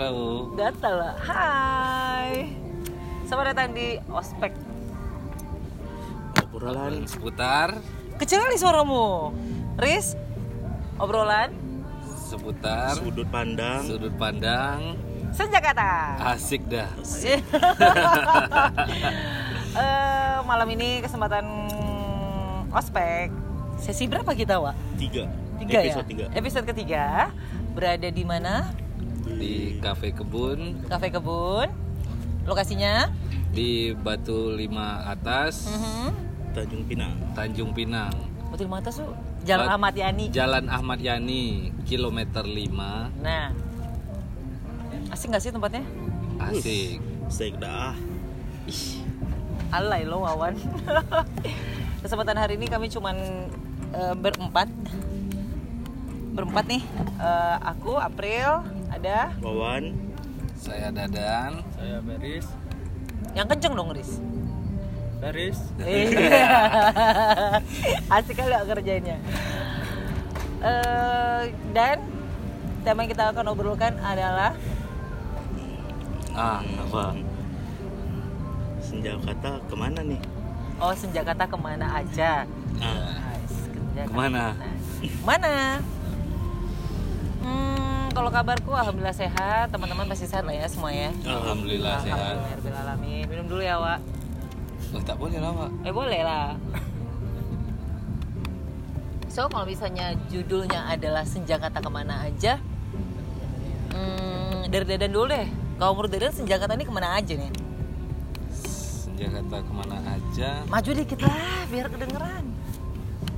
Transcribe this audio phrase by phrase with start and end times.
[0.00, 0.48] Halo.
[0.56, 1.12] Gatal lah.
[1.20, 2.48] Hai.
[3.28, 4.48] Selamat datang di Ospek.
[6.50, 7.76] obrolan Seputar
[8.16, 9.28] Kecil kali suaramu.
[9.76, 10.16] Riz,
[10.96, 11.52] obrolan
[12.16, 14.96] seputar sudut pandang sudut pandang
[15.36, 16.16] senja kata.
[16.32, 16.88] asik dah.
[19.70, 21.44] Eh, malam ini kesempatan
[22.72, 23.28] Ospek.
[23.76, 24.74] Sesi berapa kita, Wak?
[24.96, 25.28] tiga
[25.60, 26.10] Tiga episode ya?
[26.10, 27.04] tiga Episode ketiga.
[27.76, 28.79] Berada di mana?
[29.32, 31.68] Di Cafe Kebun Cafe Kebun.
[32.42, 33.12] Lokasinya?
[33.50, 36.06] di Batu Lima Atas, Mhm.
[36.52, 38.14] Tanjung Pinang Tanjung Pinang.
[38.46, 39.02] Betul mata su.
[39.40, 40.24] Jalan Bat- Ahmad Yani.
[40.30, 41.42] Jalan Ahmad Yani,
[41.82, 43.10] kilometer 5.
[43.18, 43.50] Nah.
[45.08, 45.82] Asik gak sih tempatnya?
[46.38, 47.02] Asik.
[47.26, 47.94] Steak dah
[48.64, 49.02] Ih,
[49.70, 50.54] alay lo Wawan.
[52.02, 53.18] Kesempatan hari ini kami cuman
[53.90, 54.70] eh, berempat.
[56.30, 56.82] Berempat nih.
[57.18, 59.94] Eh, aku April, ada Wawan
[60.54, 61.64] Saya Dadan.
[61.72, 62.44] Saya Beris.
[63.32, 64.20] yang kenceng dong, Riz.
[65.18, 65.58] Beris.
[65.78, 66.52] Iya.
[68.14, 69.16] Asik kali kerjanya.
[70.60, 71.42] Eh,
[71.72, 71.96] dan
[72.82, 74.52] tema yang kita akan obrolkan adalah
[76.30, 77.16] Ah, apa?
[78.80, 80.18] senja kata ke mana nih
[80.78, 82.42] oh senjakata ke mana aja.
[82.80, 84.44] ah, Nice, Senjakata Ke mana?
[85.22, 85.54] Mana?
[87.40, 87.79] Hmm,
[88.10, 89.70] kalau kabarku alhamdulillah sehat.
[89.70, 91.10] Teman-teman pasti sehat lah ya semua ya.
[91.24, 92.36] Alhamdulillah sehat.
[92.38, 92.96] Alhamdulillah.
[93.30, 94.00] Minum dulu ya, Wak.
[94.90, 95.70] Oh, tak boleh lah, Pak.
[95.86, 96.58] Eh boleh lah.
[99.30, 102.58] So kalau misalnya judulnya adalah senjakata ke mana aja,
[103.94, 105.46] hmm, dari Dadan dulu deh.
[105.78, 107.52] Kalau menurut Dadan senjakata ini ke mana aja nih?
[108.50, 110.66] Senjakata ke mana aja?
[110.66, 112.44] Maju dikit lah biar kedengeran.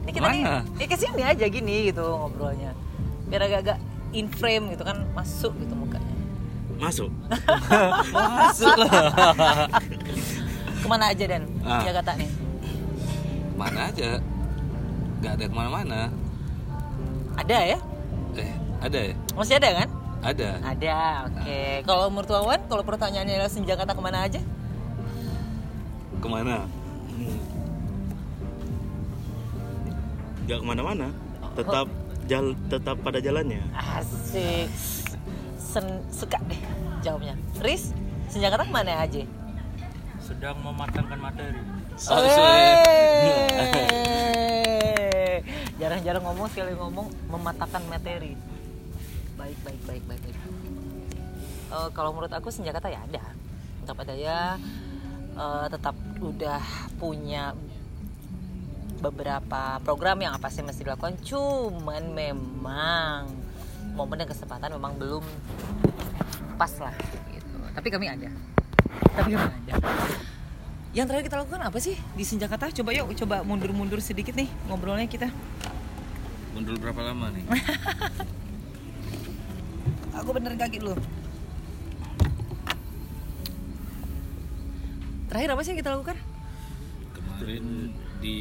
[0.03, 0.65] Ini kita nih, Mana?
[0.81, 2.73] ya ke sini aja gini gitu ngobrolnya.
[3.29, 3.79] Biar agak-agak
[4.13, 6.15] in frame gitu kan masuk gitu mukanya.
[6.79, 7.11] masuk
[8.17, 9.71] Masuk lah.
[10.83, 11.47] Ke mana aja Dan?
[11.63, 11.83] Ah.
[11.87, 12.31] Jakarta nih.
[13.55, 14.19] Mana aja?
[15.23, 16.01] Gak ada ke mana-mana.
[17.39, 17.79] Ada ya?
[18.35, 18.53] Eh,
[18.83, 19.15] ada ya?
[19.39, 19.89] Masih ada kan?
[20.23, 20.49] Ada.
[20.63, 20.99] Ada,
[21.31, 21.61] oke.
[21.87, 24.41] Kalau menurut Wawan, kalau pertanyaannya adalah senjakata ke mana aja?
[26.19, 26.67] Ke mana?
[27.13, 27.39] Hmm.
[30.43, 31.07] nggak ke mana-mana
[31.55, 31.87] tetap
[32.27, 34.71] jal tetap pada jalannya Asik.
[35.59, 36.61] Sen suka deh
[37.01, 37.35] jawabnya.
[37.61, 37.91] Riz,
[38.29, 39.25] senjakata ke mana aja?
[40.23, 41.59] Sedang mematangkan materi.
[42.13, 43.43] Wey.
[45.81, 48.37] Jarang-jarang ngomong sekali ngomong mematahkan materi.
[49.35, 50.23] Baik, baik, baik, baik.
[50.23, 50.39] baik.
[51.73, 53.25] Eh, kalau menurut aku senjakata ya ada.
[53.83, 54.41] Tetap ada ya.
[55.33, 56.61] eh, tetap udah
[57.01, 57.57] punya
[59.03, 61.19] beberapa program yang apa sih mesti dilakukan.
[61.27, 63.27] Cuman memang
[63.99, 65.27] momen dan kesempatan memang belum
[66.55, 66.95] pas lah
[67.35, 67.59] gitu.
[67.75, 68.31] Tapi kami ada.
[69.19, 69.75] Tapi kami ada.
[70.93, 72.71] Yang terakhir kita lakukan apa sih di Senjakata?
[72.71, 75.33] Coba yuk, coba mundur-mundur sedikit nih ngobrolnya kita.
[76.55, 77.45] Mundur berapa lama nih?
[80.21, 80.95] Aku benerin kaki dulu.
[85.33, 86.17] Terakhir apa sih yang kita lakukan?
[87.17, 87.65] Kemarin
[88.21, 88.37] di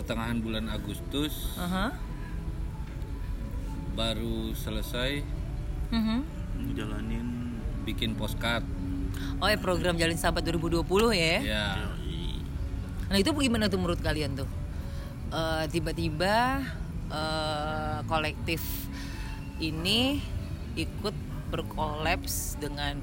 [0.00, 1.92] pertengahan bulan Agustus Aha.
[3.92, 5.20] baru selesai
[5.92, 6.18] Mhm.
[6.72, 7.28] jalanin
[7.84, 8.64] bikin postcard.
[9.36, 11.36] Oh ya program Jalin Sahabat 2020 ya.
[11.44, 11.66] Ya,
[13.10, 14.48] Nah itu bagaimana tuh menurut kalian tuh?
[15.28, 16.64] Eh, Tiba-tiba
[17.10, 18.62] eh, kolektif
[19.58, 20.22] ini
[20.78, 21.12] ikut
[21.50, 23.02] berkolaps dengan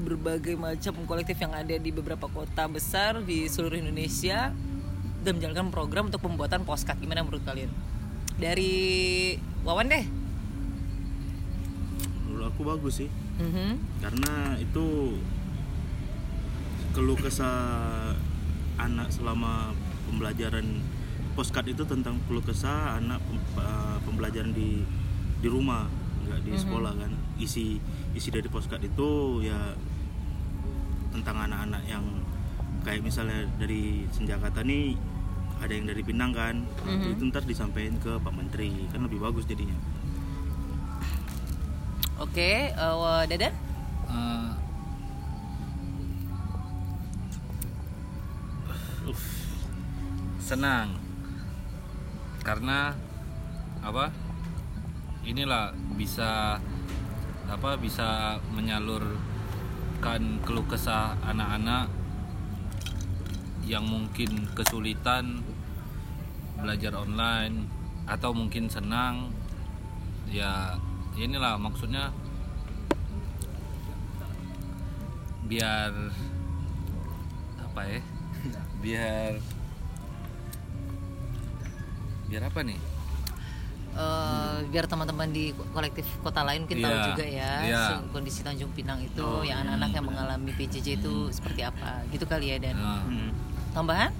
[0.00, 4.56] berbagai macam kolektif yang ada di beberapa kota besar di seluruh Indonesia
[5.20, 6.98] dan menjalankan program untuk pembuatan postcard.
[6.98, 7.70] Gimana menurut kalian?
[8.36, 8.72] Dari
[9.62, 10.06] Wawan deh.
[12.24, 13.98] menurut aku bagus sih Mhm.
[13.98, 15.16] karena itu
[16.92, 18.14] keluh kesah
[18.76, 19.72] anak selama
[20.06, 20.82] pembelajaran
[21.34, 23.18] postcard itu tentang keluh kesah anak
[23.58, 24.82] eh, pembelajaran di
[25.38, 25.86] di rumah
[26.26, 27.78] nggak di sekolah kan isi
[28.12, 29.74] isi dari postcard itu ya
[31.10, 32.04] tentang anak-anak yang
[32.82, 34.94] kayak misalnya dari Senjakata nih
[35.58, 36.62] ada yang dari Pinang kan.
[36.86, 38.86] Nah, itu ntar disampaikan ke Pak Menteri.
[38.94, 39.74] Kan lebih bagus jadinya.
[42.18, 43.54] Oke, eh, Dadan?
[44.08, 44.50] eh,
[50.42, 50.96] senang.
[52.42, 52.96] Karena
[53.84, 54.08] apa?
[55.28, 56.56] Inilah bisa
[57.48, 61.97] apa bisa menyalurkan keluh kesah anak-anak
[63.68, 65.44] yang mungkin kesulitan
[66.56, 67.68] belajar online
[68.08, 69.28] atau mungkin senang
[70.26, 70.74] ya
[71.14, 72.08] inilah maksudnya
[75.44, 75.92] biar
[77.62, 78.00] apa ya?
[78.82, 79.32] Biar
[82.28, 82.76] biar apa nih?
[83.90, 87.82] Eh, biar teman-teman di kolektif kota lain mungkin tahu Iya, juga ya iya.
[87.88, 92.04] si- kondisi Tanjung Pinang itu Oh, yang iya, anak-anak yang mengalami PJJ itu seperti apa
[92.12, 92.76] gitu kali ya dan.
[92.76, 93.30] Nah, Hmm.
[93.72, 94.12] Tambahan?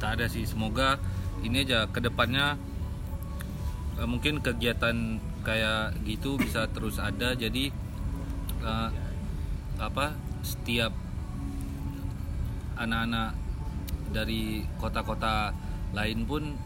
[0.00, 0.96] Tak ada sih semoga
[1.44, 2.56] ini aja ke depannya
[4.00, 7.36] eh, mungkin kegiatan kayak gitu bisa terus ada.
[7.36, 7.72] Jadi
[8.64, 8.88] eh,
[9.80, 10.92] apa setiap
[12.80, 13.36] anak-anak
[14.10, 15.52] dari kota-kota
[15.92, 16.56] lain pun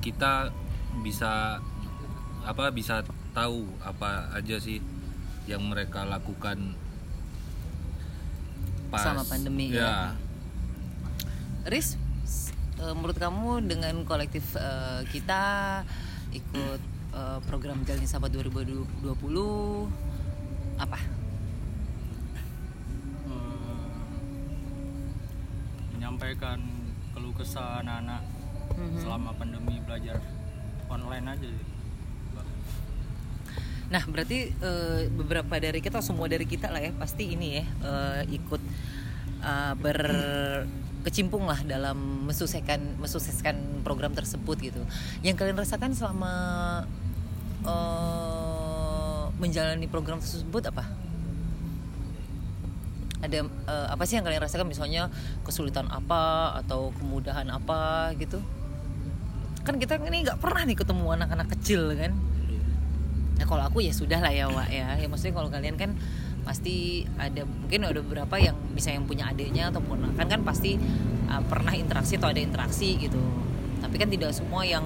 [0.00, 0.48] kita
[1.00, 1.58] bisa
[2.44, 3.00] apa bisa
[3.32, 4.78] tahu apa aja sih
[5.48, 6.76] yang mereka lakukan
[8.98, 9.80] Sama pandemi, ya.
[9.80, 9.92] ya
[11.64, 11.96] Riz
[12.76, 15.42] eh, menurut kamu dengan kolektif eh, kita
[16.30, 16.80] ikut
[17.12, 19.00] eh, program Jalani Sahabat 2020
[20.76, 20.98] apa
[23.24, 23.86] Eh,
[25.92, 26.58] menyampaikan
[27.10, 28.22] keluh kesah anak-anak
[28.74, 28.96] Mhm.
[28.98, 30.18] selama pandemi belajar
[30.88, 31.73] online aja sih.
[33.94, 38.22] Nah, berarti eh, beberapa dari kita, semua dari kita lah ya, pasti ini ya eh,
[38.42, 38.58] ikut
[39.38, 44.82] eh, berkecimpung lah dalam mensukseskan mensukseskan program tersebut gitu.
[45.22, 46.34] Yang kalian rasakan selama
[47.62, 50.90] eh, menjalani program tersebut apa?
[53.22, 54.66] Ada eh, apa sih yang kalian rasakan?
[54.66, 55.06] Misalnya
[55.46, 58.42] kesulitan apa atau kemudahan apa gitu?
[59.62, 62.33] Kan kita ini nggak pernah nih ketemu anak-anak kecil kan?
[63.34, 64.94] Nah kalau aku ya sudah lah ya Wak ya.
[64.98, 65.96] Ya maksudnya kalau kalian kan
[66.44, 70.76] pasti ada mungkin ada beberapa yang bisa yang punya adiknya ataupun kan kan pasti
[71.26, 73.20] uh, pernah interaksi atau ada interaksi gitu.
[73.80, 74.84] Tapi kan tidak semua yang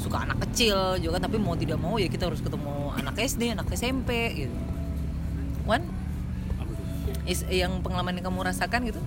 [0.00, 3.52] suka anak kecil juga kan tapi mau tidak mau ya kita harus ketemu anak SD,
[3.52, 4.10] anak SMP
[4.46, 4.56] gitu.
[5.68, 5.84] Wan,
[7.28, 9.02] is, yang pengalaman yang kamu rasakan gitu?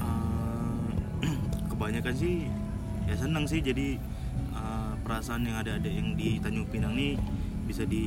[0.00, 1.36] Eh,
[1.70, 2.48] kebanyakan sih
[3.06, 4.00] ya senang sih jadi
[5.02, 7.18] perasaan yang ada ada yang di Tanjung Pinang nih
[7.62, 8.04] bisa di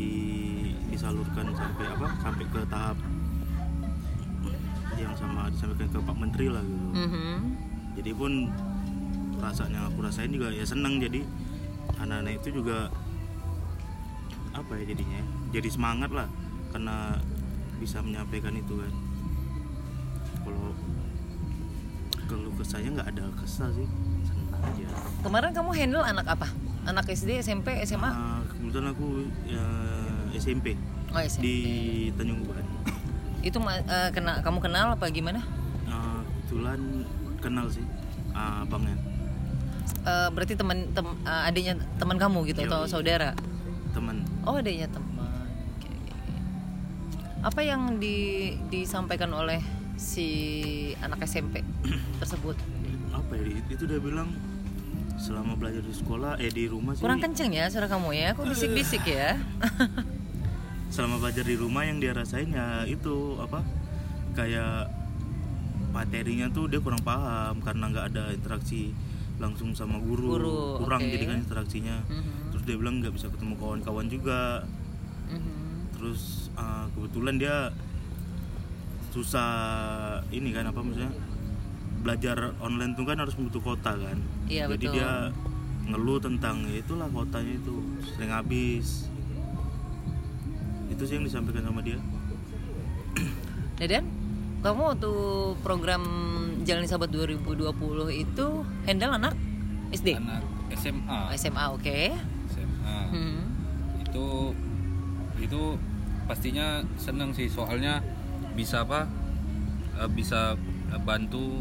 [0.88, 2.98] disalurkan sampai apa sampai ke tahap
[4.96, 7.36] yang sama disampaikan ke Pak Menteri lah gitu Mhm.
[7.96, 8.32] jadi pun
[9.36, 11.20] perasaan yang aku rasain juga ya senang jadi
[11.98, 12.88] anak-anak itu juga
[14.52, 16.28] apa ya jadinya ya, jadi semangat lah
[16.72, 17.20] karena
[17.76, 18.94] bisa menyampaikan itu kan
[20.42, 20.72] kalau
[22.26, 23.88] kalau kesahnya nggak ada kesah sih
[24.24, 24.88] senang aja
[25.22, 26.48] Kemarin kamu handle anak apa?
[26.86, 28.06] Anak SD, SMP, SMA?
[28.06, 29.08] Ah, kebetulan aku
[29.44, 29.66] ya,
[30.36, 30.78] SMP
[31.10, 31.42] Oh SMP.
[31.42, 31.56] di
[32.14, 32.62] Tanjung Uban
[33.48, 35.42] Itu eh, kena kamu kenal apa gimana?
[35.86, 36.80] Ah, kebetulan
[37.42, 37.86] kenal sih
[38.32, 38.94] ah, abangnya
[40.06, 42.90] Eh, berarti teman tem, eh, adiknya teman kamu gitu Iya, atau iya.
[42.90, 43.30] saudara?
[43.90, 45.26] teman Oh adiknya teman.
[47.42, 48.18] Apa yang di,
[48.68, 49.62] disampaikan oleh
[49.96, 50.28] si
[51.00, 51.66] anak SMP
[52.22, 52.54] tersebut?
[53.10, 54.28] apa ya itu dia bilang
[55.16, 58.30] selama belajar di sekolah eh di rumah sih Kurang kenceng ya suara kamu ya?
[58.36, 59.40] Kok bisik-bisik ya?
[60.94, 63.60] selama belajar di rumah yang dia rasain ya itu apa
[64.32, 64.88] kayak
[65.92, 68.92] materinya tuh dia kurang paham karena nggak ada interaksi
[69.36, 71.12] langsung sama guru, Guru, kurang oke.
[71.12, 74.64] jadi kan interaksinya Mhm, terus dia bilang nggak bisa ketemu kawan-kawan juga
[75.28, 75.92] mhm.
[76.00, 77.56] terus uh, kebetulan dia
[79.12, 79.52] susah
[80.32, 81.12] ini kan apa maksudnya
[82.06, 84.94] belajar online tuh kan harus butuh kota kan Iya, jadi betul.
[84.94, 85.12] dia
[85.86, 87.76] ngeluh tentang ya itulah kotanya itu
[88.08, 89.10] sering habis
[90.88, 91.98] itu sih yang disampaikan sama dia
[93.76, 94.06] Dadan,
[94.62, 95.12] kamu waktu
[95.60, 96.04] program
[96.64, 97.76] Jalani Sahabat 2020
[98.16, 98.46] itu
[98.86, 99.34] handle anak
[99.92, 100.16] SD?
[100.16, 100.42] anak
[100.74, 102.00] SMA SMA, oke.
[102.48, 103.42] SMA Hmm.
[104.00, 104.28] itu
[105.38, 105.62] itu
[106.26, 108.00] pastinya seneng sih soalnya
[108.54, 109.06] bisa apa
[109.96, 110.56] eh, bisa
[111.02, 111.60] bantu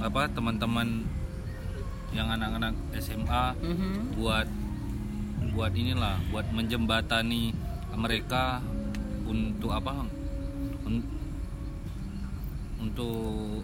[0.00, 1.04] apa teman-teman
[2.10, 4.18] yang anak-anak SMA Mhm.
[4.18, 4.48] buat
[5.52, 7.52] buat inilah buat menjembatani
[7.94, 8.64] mereka
[9.28, 10.08] untuk apa
[10.88, 11.06] Un-
[12.80, 13.62] untuk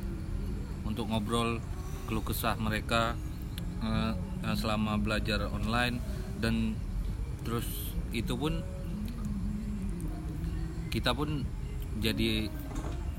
[0.85, 1.59] untuk ngobrol
[2.07, 3.16] keluh kesah mereka
[3.83, 4.12] eh,
[4.55, 5.99] selama belajar online
[6.38, 6.76] dan
[7.43, 7.66] terus
[8.14, 8.62] itu pun
[10.93, 11.43] kita pun
[11.99, 12.49] jadi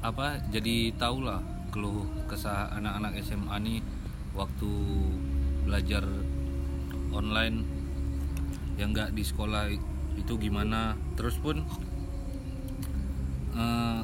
[0.01, 1.41] apa jadi tahu lah
[1.77, 3.79] keluh kesah anak-anak SMA nih
[4.33, 4.71] waktu
[5.61, 6.01] belajar
[7.13, 7.61] online
[8.75, 9.69] yang nggak di sekolah
[10.17, 11.61] itu gimana terus pun
[13.53, 13.99] eh,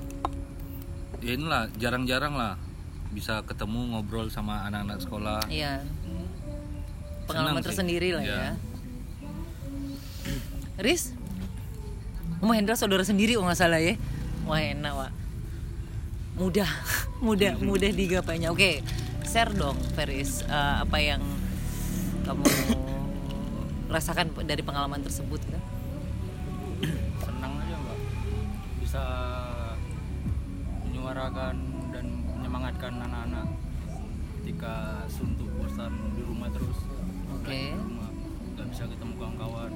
[1.18, 2.62] ya inilah jarang-jarang lah
[3.10, 5.82] bisa ketemu ngobrol sama anak-anak sekolah Iya.
[7.26, 7.68] pengalaman Senang sih.
[7.74, 8.38] tersendiri lah Ya.
[8.38, 8.54] ya.
[10.76, 11.18] Riz,
[12.38, 13.98] Rumah Hendra saudara sendiri kalau nggak salah ya.
[14.44, 15.12] Wah enak pak.
[16.36, 16.66] Mudah,
[17.24, 18.52] mudah, mudah digapainya.
[18.52, 18.84] Oke,
[19.24, 21.24] share dong, Feris, eh, apa yang
[22.28, 22.44] kamu
[23.88, 25.40] rasakan dari pengalaman tersebut?
[25.40, 25.60] Gitu?
[27.24, 27.98] senang aja mbak
[28.84, 29.04] bisa
[30.84, 31.56] menyuarakan
[31.96, 33.48] dan menyemangatkan anak-anak
[34.44, 36.76] ketika suntuk bosan di rumah terus
[37.40, 37.72] Oke.
[37.72, 38.10] Rumah
[38.54, 39.72] nggak bisa ketemu kawan-kawan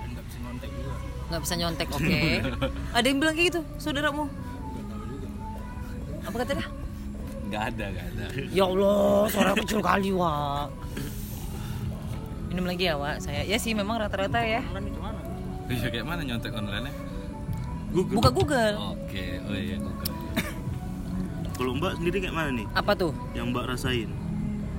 [0.00, 2.20] dan nggak bisa nyontek juga Nggak bisa nyontek, oke?
[2.96, 4.28] Ada yang bilang kayak gitu, saudaramu?
[6.24, 6.66] Apa kata dia?
[7.44, 10.66] nggak ada nggak ada Ya Allah, suara kecil kali, Wak.
[12.48, 13.20] Minum lagi ya, Wak.
[13.20, 14.62] Saya ya sih memang rata-rata ya.
[14.64, 15.20] online itu mana
[15.64, 16.92] bisa kayak mana nyontek online
[17.88, 18.14] Google.
[18.14, 18.74] Buka Google.
[18.92, 20.12] oke oh iya Google
[21.56, 22.66] Kalau Mbak sendiri kayak mana nih?
[22.74, 23.12] Apa tuh?
[23.32, 24.10] Yang Mbak rasain?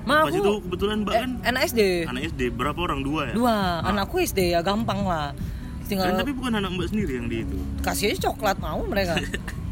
[0.06, 1.82] Ma, Pas aku itu kebetulan Mbak eh, kan anak SD.
[2.06, 3.34] anak SD berapa orang dua ya?
[3.34, 3.58] Dua.
[3.82, 5.32] Anakku SD ya gampang lah.
[5.32, 7.58] Kan, Tinggal tapi bukan anak Mbak sendiri yang di itu.
[7.82, 9.16] kasih aja coklat mau mereka.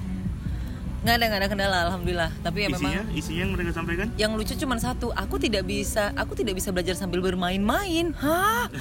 [1.04, 2.32] nggak ada nggak ada kendala alhamdulillah.
[2.40, 6.16] Tapi ya isinya, memang isinya yang mereka sampaikan yang lucu cuma satu, aku tidak bisa,
[6.16, 8.16] aku tidak bisa belajar sambil bermain-main.
[8.16, 8.72] Hah?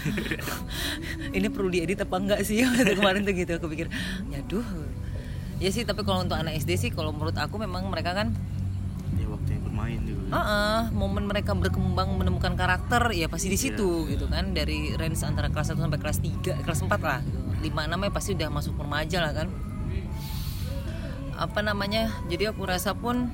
[1.36, 2.62] Ini perlu diedit apa enggak sih?
[2.98, 3.90] Kemarin tuh gitu aku pikir,
[4.30, 4.62] yaduh.
[5.58, 8.34] Ya sih, tapi kalau untuk anak SD sih kalau menurut aku memang mereka kan
[9.14, 10.22] ya waktunya bermain juga.
[10.26, 10.32] kan.
[10.32, 15.22] Heeh, momen mereka berkembang menemukan karakter ya pasti di situ Iya, gitu kan dari range
[15.22, 17.38] antara kelas 1 sampai kelas 3, kelas 4 lah gitu.
[17.62, 19.48] 5 6 ya pasti udah masuk remaja lah kan.
[21.42, 22.06] Apa namanya?
[22.30, 23.26] Jadi aku rasa pun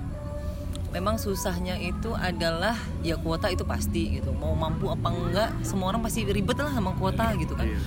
[0.88, 2.73] memang susahnya itu adalah
[3.05, 4.33] ya kuota itu pasti gitu.
[4.33, 7.69] Mau mampu apa enggak, semua orang pasti ribet lah sama kuota gitu kan.
[7.69, 7.81] Iya.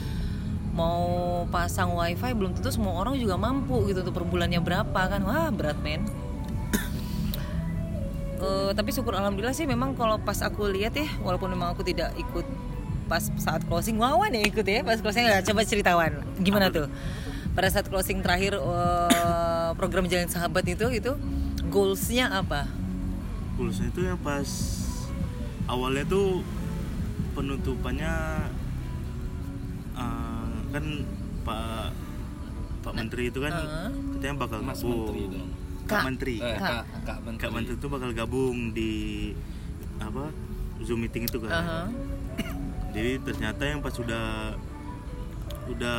[0.78, 1.04] Mau
[1.50, 5.26] pasang wifi belum tentu semua orang juga mampu gitu tuh per bulannya berapa kan.
[5.26, 6.06] Wah, berat men.
[8.42, 12.10] Eh, tapi syukur alhamdulillah sih memang kalau pas aku lihat ya walaupun memang aku tidak
[12.18, 12.42] ikut
[13.06, 16.90] pas saat closing wawan ya ikut ya pas closing ya, coba ceritawan gimana tuh
[17.52, 18.56] pada saat closing terakhir
[19.72, 21.12] eh, program jalan sahabat itu itu
[21.68, 22.68] goalsnya apa
[23.56, 24.48] Pulsa itu yang pas
[25.66, 26.44] awalnya tuh
[27.32, 28.14] penutupannya
[29.94, 30.86] eh, kan
[31.42, 31.90] Pak
[32.82, 33.90] Pak Menteri itu kan Heeh.
[34.18, 35.06] katanya bakal Mas gabung.
[35.06, 35.50] Menteri dong.
[35.82, 36.04] Kak Kak.
[36.04, 36.36] Menteri.
[36.40, 36.70] eh, Kak.
[36.72, 38.92] kak kak menteri, Kak Menteri itu bakal gabung di
[40.02, 40.24] apa
[40.82, 41.52] Zoom meeting itu kan.
[41.54, 41.82] Aha.
[42.92, 44.58] Jadi ternyata yang pas sudah
[45.70, 45.98] udah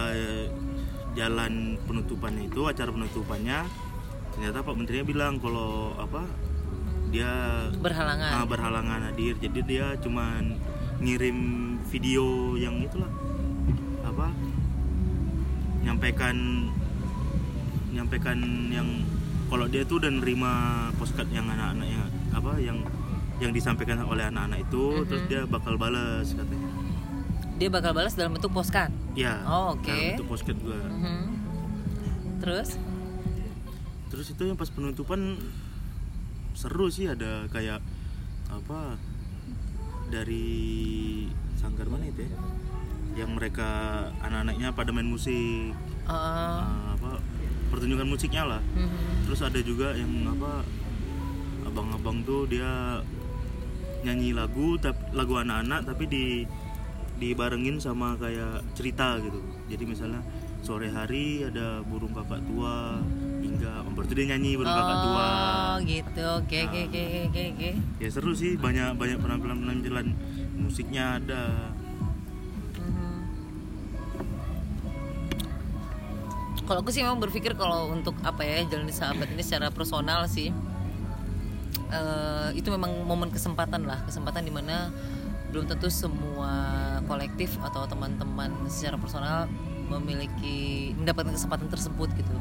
[1.12, 3.59] jalan penutupannya itu acara penutupannya
[4.33, 6.25] ternyata Pak Menterinya bilang kalau apa
[7.12, 7.28] dia
[7.76, 8.31] berhalangan.
[8.33, 9.37] Ah, berhalangan hadir.
[9.37, 10.57] Jadi dia cuman
[11.04, 11.38] ngirim
[11.92, 13.12] video yang itulah
[14.00, 14.33] apa
[15.85, 16.69] nyampaikan
[17.92, 18.38] nyampaikan
[18.73, 18.88] yang
[19.52, 20.52] kalau dia tuh udah nerima
[20.97, 22.81] postcard yang anak-anaknya apa yang
[23.45, 26.72] yang disampaikan oleh anak-anak itu terus dia bakal balas katanya
[27.62, 28.90] dia bakal balas dalam bentuk postcard.
[29.14, 29.87] Ya Oh, oke.
[29.87, 31.23] dalam bentuk postcard juga Mhm.
[32.38, 32.75] terus?
[34.11, 35.38] Terus itu yang pas penutupan
[36.52, 37.78] seru sih ada kayak
[38.50, 38.99] apa
[40.11, 42.33] dari sanggar mana itu ya?
[43.14, 43.69] Yang mereka
[44.21, 45.71] anak-anaknya pada main musik.
[46.02, 47.23] Uh, apa
[47.71, 48.62] pertunjukan musiknya lah.
[48.75, 49.23] Mhm.
[49.23, 50.66] terus ada juga yang apa
[51.64, 53.00] abang-abang tuh dia
[54.02, 56.25] nyanyi lagu tapi lagu anak-anak tapi di
[57.19, 59.40] dibarengin sama kayak cerita gitu.
[59.69, 60.21] Jadi misalnya
[60.62, 63.02] sore hari ada burung kakak tua
[63.42, 65.26] hingga berarti dia nyanyi burung kakak tua.
[65.26, 66.25] Oh gitu.
[66.38, 66.87] Oke oke Nah.
[66.87, 68.54] oke oke oke ya seru sih.
[68.57, 70.07] Banyak banyak penampilan penampilan
[70.57, 71.75] musiknya ada.
[72.78, 73.19] Mhm.
[76.62, 80.31] Kalau aku sih memang berpikir kalau untuk apa ya jalan di sahabat ini secara personal
[80.31, 80.54] sih
[81.92, 84.07] eh, itu memang momen kesempatan lah.
[84.07, 84.88] Kesempatan di mana
[85.52, 86.50] belum tentu semua
[87.04, 89.47] kolektif atau teman-teman secara personal
[89.92, 92.32] memiliki mendapatkan kesempatan tersebut gitu.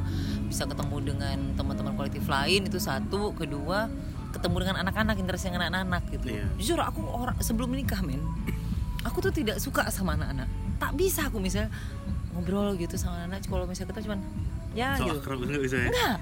[0.48, 3.91] Bisa ketemu dengan teman-teman kolektif lain itu satu kedua
[4.32, 6.27] ketemu dengan anak-anak interaksi dengan anak-anak gitu.
[6.32, 6.48] Iya.
[6.56, 8.24] jujur aku orang sebelum menikah men
[9.03, 10.48] aku tuh tidak suka sama anak-anak.
[10.80, 11.68] Tak bisa aku misal
[12.32, 14.20] ngobrol gitu sama anak kalau misalnya kita cuman
[14.72, 15.20] ya so gitu.
[15.20, 16.18] akrab nggak bisa ya enggak.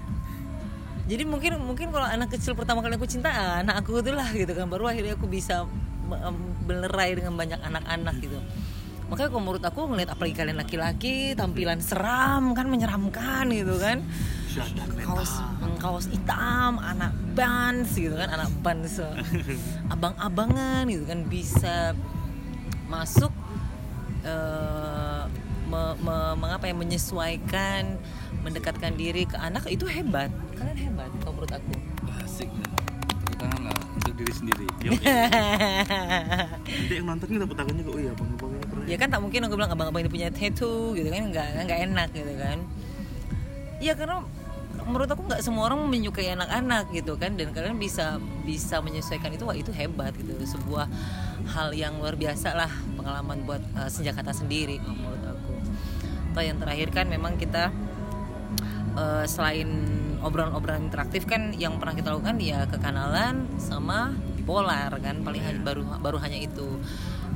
[1.09, 4.29] Jadi mungkin mungkin kalau anak kecil pertama kali aku cinta ah, anak aku itu lah
[4.33, 4.65] gitu kan.
[4.69, 5.69] Baru akhirnya aku bisa
[6.65, 8.39] belerai dengan banyak anak-anak gitu.
[9.09, 14.05] Makanya kalau menurut aku ngeliat apalagi kalian laki-laki tampilan seram kan menyeramkan gitu kan.
[15.01, 19.01] Kaos mm, kaos hitam anak bans gitu kan anak bans.
[19.93, 21.97] Abang-abangan gitu kan bisa
[22.85, 23.33] masuk
[24.21, 25.23] eh,
[25.69, 27.97] me- me- mengapa ya menyesuaikan
[28.45, 30.29] mendekatkan diri ke anak itu hebat.
[30.53, 31.73] Kalian hebat kalau menurut aku
[34.19, 34.67] diri sendiri.
[36.67, 39.21] Nanti yang nonton kita takutnya kok oh iya bang abang ini pernah ya kan tak
[39.23, 41.21] mungkin aku bilang abang-abang ini punya tattoo gitu kan.
[41.31, 42.57] Nggak nggak enak gitu kan.
[43.79, 44.27] Ya karena
[44.83, 47.39] menurut aku nggak semua orang menyukai anak-anak gitu kan.
[47.39, 50.35] Dan kalian bisa bisa menyesuaikan itu wah itu hebat gitu.
[50.35, 50.91] Sebuah
[51.55, 55.53] hal yang luar biasa lah pengalaman buat uh, senjakata sendiri kalau menurut aku.
[56.35, 57.71] Atau yang terakhir kan memang kita
[58.99, 65.43] uh, selain obrolan-obrolan interaktif kan yang pernah kita lakukan ya kekanalan sama bipolar kan paling
[65.45, 66.79] hanya baru baru hanya itu.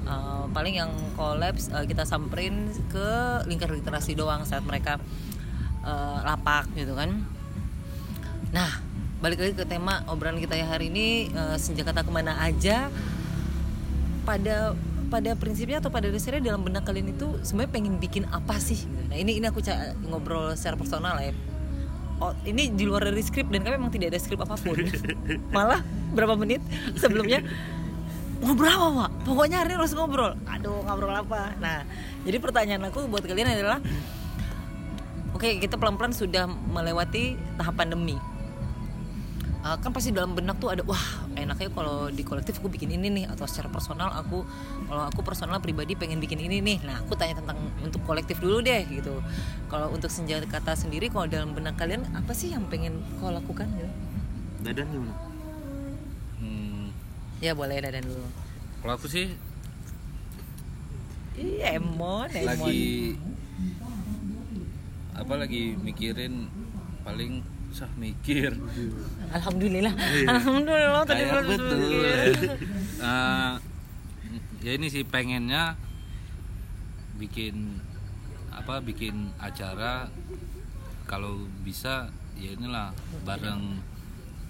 [0.03, 3.09] Uh, paling yang kolaps uh, kita samperin ke
[3.47, 4.99] lingkar literasi doang saat mereka
[5.85, 7.23] uh, lapak gitu kan.
[8.51, 8.71] Nah
[9.23, 12.91] balik lagi ke tema obrolan kita ya hari ini uh, senjakata ke mana aja
[14.27, 14.75] pada
[15.07, 18.83] pada prinsipnya atau pada dasarnya dalam benak kalian itu sebenarnya pengen bikin apa sih?
[19.07, 19.63] Nah ini ini aku
[20.09, 21.31] ngobrol secara personal ya
[22.19, 24.77] oh, ini di luar dari skrip dan kami memang tidak ada skrip apa pun.
[25.55, 25.81] Malah
[26.13, 26.61] berapa menit
[26.99, 27.41] sebelumnya
[28.43, 29.11] ngobrol apa pak?
[29.23, 30.33] Pokoknya hari ini harus ngobrol.
[30.49, 31.55] Aduh ngobrol apa?
[31.57, 31.87] Nah
[32.27, 33.79] jadi pertanyaan aku buat kalian adalah
[35.33, 38.19] oke kita pelan-pelan sudah melewati tahap pandemi
[39.63, 40.99] Uh, kan pasti dalam benak tuh ada wah
[41.39, 44.43] enaknya kalau di kolektif aku bikin ini nih atau secara personal aku
[44.91, 46.83] kalau aku personal pribadi pengen bikin ini nih.
[46.83, 49.23] Nah aku tanya tentang untuk kolektif dulu deh gitu.
[49.71, 53.71] Kalau untuk senjata kata sendiri kalau dalam benak kalian apa sih yang pengen kau lakukan
[53.79, 53.87] gitu?
[54.67, 55.15] Dadan gimana?
[56.43, 56.91] Hmm,
[57.39, 58.27] ya boleh dadan dulu.
[58.83, 59.31] Kalau aku sih
[61.33, 62.45] Iya, emon, emon.
[62.45, 63.17] lagi
[65.13, 66.51] apa lagi mikirin
[67.07, 67.41] paling
[67.73, 68.53] sah mikir
[69.29, 69.93] Alhamdulillah,
[70.27, 71.79] alhamdulillah tadi kayak betul.
[73.03, 73.53] Eh,
[74.61, 75.75] ya ini sih pengennya
[77.13, 77.81] bikin
[78.47, 80.07] apa bikin acara
[81.03, 83.81] kalau bisa ya inilah bareng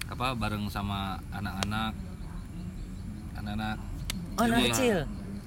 [0.06, 1.92] apa bareng sama anak-anak
[3.34, 3.76] anak-anak
[4.34, 4.98] Oh, anak Jadi, kecil.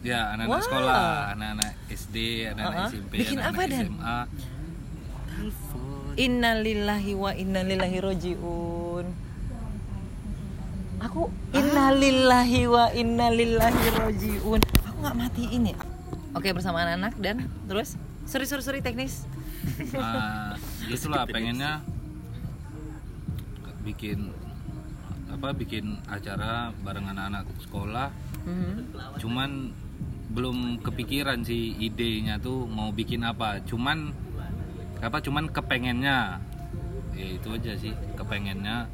[0.02, 0.64] ya anak-anak Wah.
[0.64, 2.16] sekolah anak-anak SD
[2.50, 2.90] anak-anak Uh-uh.
[2.90, 3.86] SMP Bikin anak-anak apa, Dan?
[3.86, 4.18] SMA
[5.30, 5.87] telepon
[6.18, 9.06] Innalillahi wa innalillahi rojiun.
[10.98, 14.60] Aku innalillahi wa innalillahi rojiun.
[14.82, 15.78] Aku nggak mati ini.
[16.34, 17.94] Oke bersama anak-anak dan terus
[18.26, 19.30] sorry sorry sorry teknis.
[19.94, 20.58] Nah,
[20.94, 21.86] itulah pengennya
[23.86, 24.34] bikin
[25.30, 28.10] apa bikin acara bareng anak-anak sekolah
[28.48, 28.96] Mhm.
[29.20, 29.76] cuman
[30.32, 34.16] belum kepikiran sih idenya tuh mau bikin apa cuman
[34.98, 36.42] apa cuman kepengennya
[37.14, 38.86] ya itu aja sih kepengennya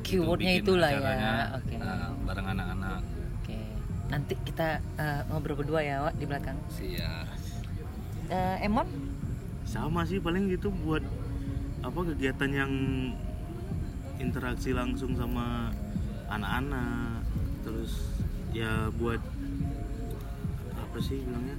[0.00, 0.96] itu Keywordnya bikin itulah ya.
[0.96, 1.74] acaranya, Oke.
[1.76, 3.00] nah, bareng anak-anak
[3.36, 3.58] Oke.
[4.08, 6.56] Nanti kita eh, ngobrol berdua ya Wak di belakang.
[6.68, 7.28] siap
[8.30, 8.86] Eh, Emon?
[9.66, 11.02] sama sih paling gitu buat
[11.80, 12.72] apa kegiatan yang
[14.18, 15.70] interaksi langsung sama
[16.26, 17.22] anak-anak
[17.62, 18.18] terus
[18.50, 19.22] ya buat
[20.74, 21.54] apa sih bilangnya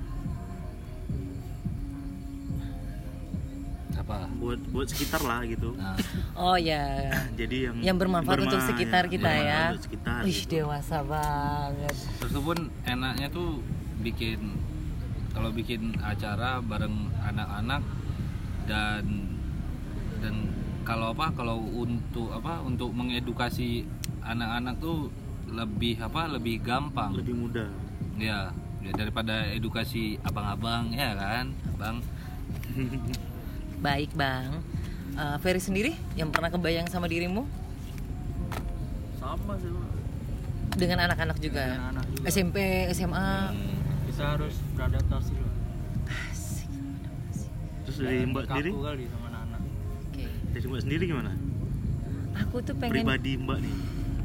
[3.93, 5.95] apa buat buat sekitar lah gitu nah,
[6.33, 7.11] Oh ya.
[7.39, 9.61] jadi yang Yang bermanfaat untuk berma- sekitar kita bermanfaat ya.
[9.69, 10.49] untuk sekitar Wih gitu.
[10.53, 11.95] dewasa banget.
[12.17, 13.49] terus pun enaknya tuh
[13.99, 14.39] bikin
[15.31, 17.81] kalau bikin acara bareng anak-anak
[18.65, 19.05] dan
[20.19, 20.35] dan
[20.81, 23.85] kalau apa kalau untuk apa untuk mengedukasi
[24.21, 25.07] anak-anak tuh
[25.47, 27.69] lebih apa lebih gampang lebih mudah
[28.17, 28.49] ya,
[28.79, 31.45] ya daripada edukasi abang-abang ya kan
[31.77, 31.97] bang
[33.81, 34.61] Baik bang.
[35.11, 37.43] Eh, Ferry sendiri yang pernah kebayang sama dirimu
[39.17, 39.89] sama sih Pak.
[40.73, 41.65] dengan anak-anak juga.
[41.67, 42.25] Dengan anak juga.
[42.25, 42.57] SMP,
[42.89, 43.29] SMA.
[44.07, 45.53] kita harus beradaptasi lah
[47.81, 49.61] terus dari mbak sendiri kali sama anak-anak
[50.03, 50.25] Oke.
[50.51, 51.31] dari mbak sendiri gimana
[52.37, 53.73] Aku tuh pengen pribadi mbak nih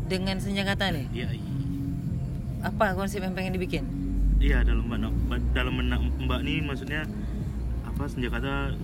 [0.07, 1.07] dengan senjata nih.
[1.13, 1.51] iya iya
[2.63, 3.85] Apa konsep yang pengen dibikin?
[4.39, 5.75] Iya dalam mbak dalam
[6.21, 7.07] mbak nih maksudnya
[7.85, 8.75] apa senjata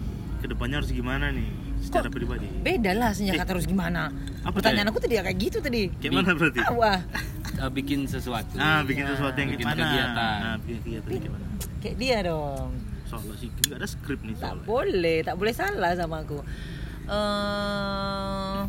[0.42, 1.46] ke depannya harus gimana nih
[1.78, 4.10] secara Kok pribadi Beda lah senjata harus gimana?
[4.42, 4.92] Apa Pertanyaan tadi?
[4.92, 5.82] aku tadi kayak gitu tadi.
[5.94, 7.00] kayak mana berarti Ah, Wah,
[7.54, 10.38] Eh, bikin sesuatu nah bikin sesuatu yang Bikin kayak mana kegiatan.
[10.40, 11.46] nah bikin kegiatan kayak mana
[11.78, 12.68] kayak dia dong.
[13.04, 16.38] soalnya sih nggak ada skrip nih Tak soalnya boleh, tak boleh salah sama aku.
[17.04, 18.60] eh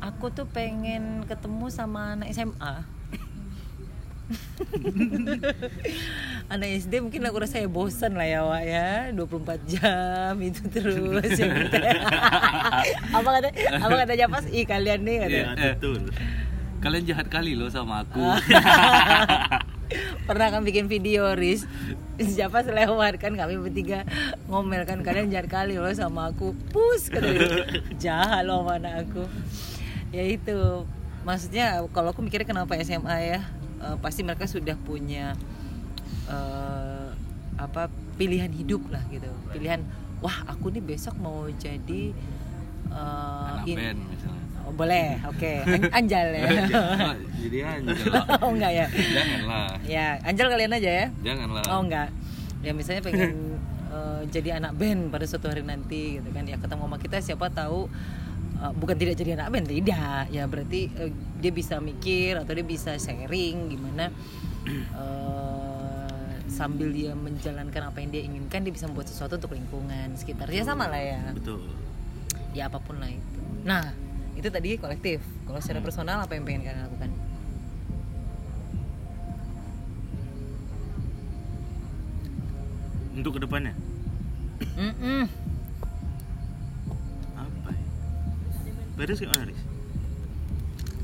[0.00, 2.86] aku tuh pengen ketemu sama anak SMA.
[6.52, 8.88] anak SD mungkin aku rasa ya bosan lah ya Wak ya.
[9.12, 11.48] 24 jam itu terus ya
[13.16, 13.48] apa kata
[13.80, 16.00] apa katanya pas ih kalian nih kata Iya betul.
[16.78, 18.22] Kalian jahat kali loh sama aku.
[20.30, 21.66] Pernah kan bikin video Riz?
[22.22, 23.18] Siapa selewat?
[23.18, 24.06] Kan kami bertiga
[24.46, 26.54] ngomel kan kalian jahat kali loh sama aku.
[26.70, 27.66] Pus kata dia.
[27.98, 29.26] jahat loh sama anak aku.
[30.14, 30.86] Ya itu.
[31.26, 33.42] Maksudnya kalau aku mikirnya kenapa SMA ya
[33.80, 35.34] eh, pasti mereka sudah punya
[36.26, 37.08] eh,
[37.58, 39.28] apa pilihan hidup lah gitu.
[39.50, 39.82] Pilihan
[40.18, 42.12] wah aku nih besok mau jadi
[42.88, 44.44] eh, anak in- band misalnya.
[44.68, 45.52] Oh, boleh oke.
[45.80, 46.44] An- Anjal ya.
[46.76, 47.96] Ah, jadi anjel
[48.44, 48.86] oh enggak ya.
[48.92, 49.68] Janganlah.
[49.88, 51.06] Ya Anjal kalian aja ya.
[51.24, 51.64] Janganlah.
[51.72, 52.08] Oh enggak.
[52.60, 53.56] Ya misalnya pengen
[53.96, 56.44] eh, jadi anak band pada suatu hari nanti gitu kan.
[56.44, 57.88] Ya ketemu sama kita siapa tahu
[58.58, 60.24] eh, bukan tidak jadi anak band tidak.
[60.34, 64.10] Ya berarti eh, dia bisa mikir atau dia bisa sharing gimana
[64.68, 70.50] eh, sambil dia menjalankan apa yang dia inginkan dia bisa membuat sesuatu untuk lingkungan sekitar.
[70.50, 71.22] Ya sama lah ya.
[71.34, 71.62] betul
[72.56, 73.40] Ya apa pun lah itu.
[73.62, 73.92] Nah,
[74.34, 75.20] itu tadi kolektif.
[75.44, 77.10] Kalau secara personal apa yang pengen kalian lakukan?
[83.18, 83.74] untuk ke depannya
[84.78, 85.26] Mm-mm.
[87.34, 87.84] apa ya
[88.98, 89.60] Beres gimana Riz?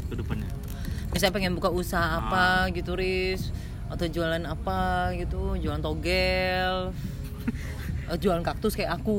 [0.05, 0.51] ke depannya
[1.11, 2.19] misalnya pengen buka usaha Ah.
[2.21, 3.55] apa gitu Riz?
[3.87, 6.91] Atau jualan apa gitu jualan togel
[8.05, 9.17] atau jualan kaktus kayak aku.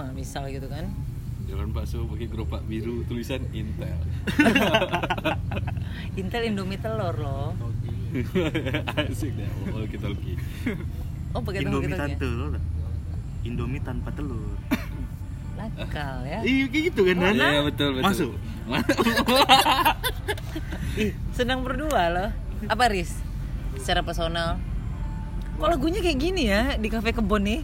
[0.00, 0.88] Nah, misal gitu kan.
[1.44, 3.92] Jualan bakso pakai gerobak biru tulisan Intel.
[6.20, 7.52] Intel Indomie telur loh.
[8.94, 10.38] Asik deh oh kita lagi
[11.34, 11.98] oh pakai telur Indomie
[12.54, 12.62] lah.
[13.42, 14.54] Indomie tanpa telur
[15.54, 16.40] nakal ya.
[16.40, 17.34] Iya kayak gitu kan Dan?
[17.34, 18.04] Iya betul betul.
[18.04, 18.30] Masuk.
[20.94, 22.30] Ih, senang berdua loh.
[22.66, 23.12] Apa Riz?
[23.76, 24.56] Secara personal.
[25.54, 27.60] Kok lagunya kayak gini ya di kafe kebon nih?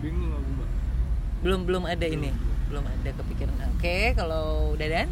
[0.00, 0.68] Bingung aku mbak.
[1.40, 2.30] Belum belum ada ini.
[2.66, 3.54] Belum ada kepikiran.
[3.72, 5.06] Oke kalau Dadan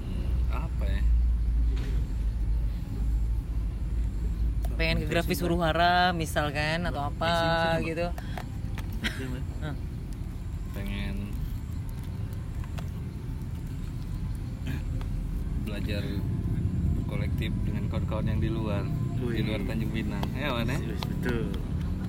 [0.00, 1.02] Hmm, apa ya?
[4.74, 7.78] Pengen ke grafis huru hara misalkan atau apa?
[7.80, 8.08] gitu
[10.74, 11.14] Pengen
[15.64, 16.02] belajar
[17.06, 18.84] kolektif dengan kawan-kawan yang di luar
[19.16, 19.44] di Wih.
[19.44, 20.24] luar Tanjung Pinang.
[20.34, 21.52] Ya mana Yes, betul.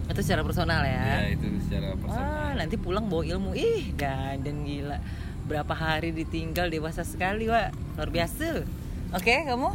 [0.06, 1.02] Itu secara personal ya?
[1.02, 2.52] Ya itu secara Wah, personal.
[2.58, 3.52] nanti pulang bawa ilmu.
[3.54, 4.98] Ih dan gila.
[5.46, 8.66] Berapa hari ditinggal dewasa sekali wa luar biasa.
[9.14, 9.70] Oke kamu?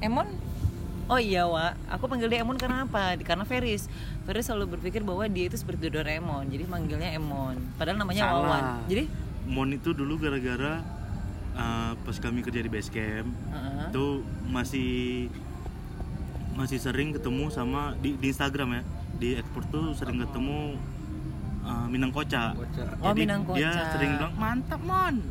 [0.00, 0.26] Emon
[1.06, 3.14] oh iya wa aku panggil dia Emon karena apa?
[3.22, 3.86] Karena Feris.
[4.26, 7.56] Feris selalu berpikir bahwa dia itu seperti Doraemon jadi manggilnya Emon.
[7.78, 8.42] Padahal namanya Salah.
[8.42, 8.64] Wawan.
[8.90, 9.04] Jadi?
[9.46, 10.82] Mon itu dulu gara-gara
[11.54, 13.94] uh, pas kami kerja di base camp Heeh.
[13.94, 14.06] itu
[14.50, 14.92] masih
[16.58, 18.82] masih sering ketemu sama di, di Instagram ya.
[19.16, 20.76] Di ekspor tuh sering ketemu
[21.64, 25.22] uh, Minang Koca Oh, Jadi Minang dia sering bilang mantap Mon.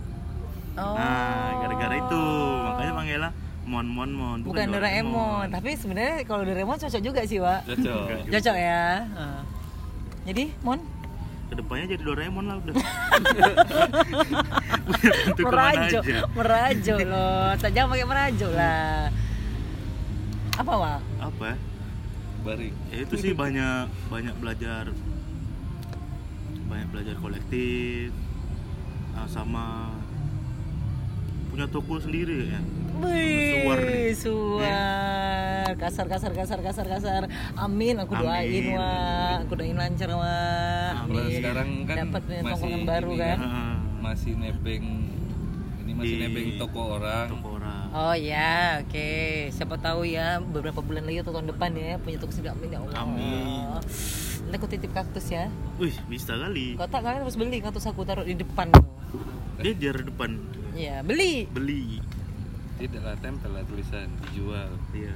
[0.75, 0.95] Oh.
[0.95, 2.23] Nah gara-gara itu.
[2.63, 3.31] Makanya panggilnya
[3.65, 4.39] Mon Mon Mon.
[4.45, 5.49] Bukan Doraemon.
[5.49, 8.29] Tapi sebenarnya kalau Doraemon cocok juga sih wa cocok.
[8.29, 8.55] Cocok.
[8.55, 9.09] Ya.
[9.09, 9.41] Heeh.
[10.29, 10.79] jadi Mon?
[11.49, 12.73] Ke depannya jadi Doraemon lah udah.
[15.49, 15.99] Merajo.
[16.01, 16.19] Aja.
[16.33, 17.49] merajo loh.
[17.57, 19.09] Jangan pakai merajo lah.
[20.55, 21.45] Apa wa apa?
[21.51, 21.55] Ya?
[22.45, 24.93] barik ya itu sih banyak banyak belajar.
[26.69, 28.13] Banyak belajar kolektif.
[29.15, 29.95] Uh, sama
[31.55, 32.59] punya toko sendiri ya
[32.95, 33.79] Suar.
[33.83, 35.67] Wih, suar.
[35.75, 37.21] Kasar, kasar, kasar, kasar, kasar.
[37.59, 38.71] Amin, aku doain, Amin.
[38.71, 39.35] Wak.
[39.43, 41.03] Aku doain lancar, Wak.
[41.03, 41.27] Amin.
[41.35, 43.37] Sekarang kan Dapat masih tongkongan baru ini kan.
[43.43, 43.75] Heeh.
[43.99, 44.85] masih nebeng
[45.81, 49.09] ini masih Di nebeng toko orang toko orang Oh ya, oke.
[49.51, 52.55] Siapa tahu ya beberapa bulan lagi atau tahun depan ya punya toko sendiri.
[52.55, 52.95] Amin ya Allah.
[53.03, 53.43] Amin.
[54.47, 55.51] Nanti aku titip kaktus ya.
[55.75, 58.71] wih bisa kali Kotak kalian harus beli kaktus aku taruh di depan.
[59.59, 61.47] dia di depan Iya, beli.
[61.47, 62.03] beli
[62.75, 65.15] tidaklah tempel lah tulisan dijual iya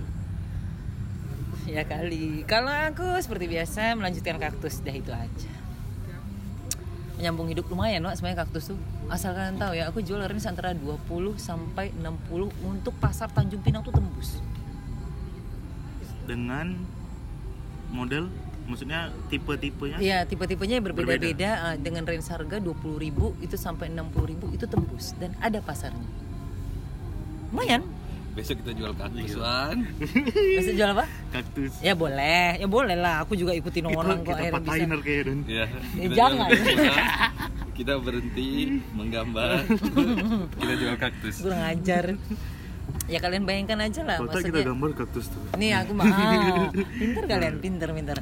[1.67, 2.48] Ya kali.
[2.50, 5.52] Kalau aku seperti biasa melanjutkan kaktus dah itu aja.
[7.19, 8.80] Menyambung hidup lumayan loh sebenarnya kaktus tuh.
[9.12, 13.86] Asal kalian tahu ya, aku jual range antara 20 sampai 60 untuk pasar Tanjung Pinang
[13.86, 14.41] tuh tembus.
[16.30, 16.78] dengan
[17.89, 18.30] model
[18.69, 25.17] maksudnya tipe-tipenya Iya, tipe-tipenya berbeda-beda eh, dengan range harga 20.000 itu sampai 60.000 itu tembus
[25.17, 26.05] dan ada pasarnya.
[27.49, 27.82] Lumayan.
[28.29, 29.73] besok kita jual kaktus Iya.
[30.62, 31.05] Bisa jual apa?
[31.29, 33.25] kaktus Ya boleh, ya boleh lah.
[33.25, 34.69] Aku juga ikutin orang kok kita akhirnya bisa.
[34.69, 35.65] patahin kayak dan ya,
[35.97, 36.49] kita jangan.
[37.73, 38.49] kita berhenti
[38.93, 39.65] menggambar
[40.62, 42.05] kita jual kaktus Kurang ajar.
[43.05, 44.65] Ya kalian bayangkan aja lah kota kita maksudnya.
[44.69, 46.05] gambar kaktus tuh Nih aku mau.
[47.01, 48.17] pinter kalian, pinter, pinter.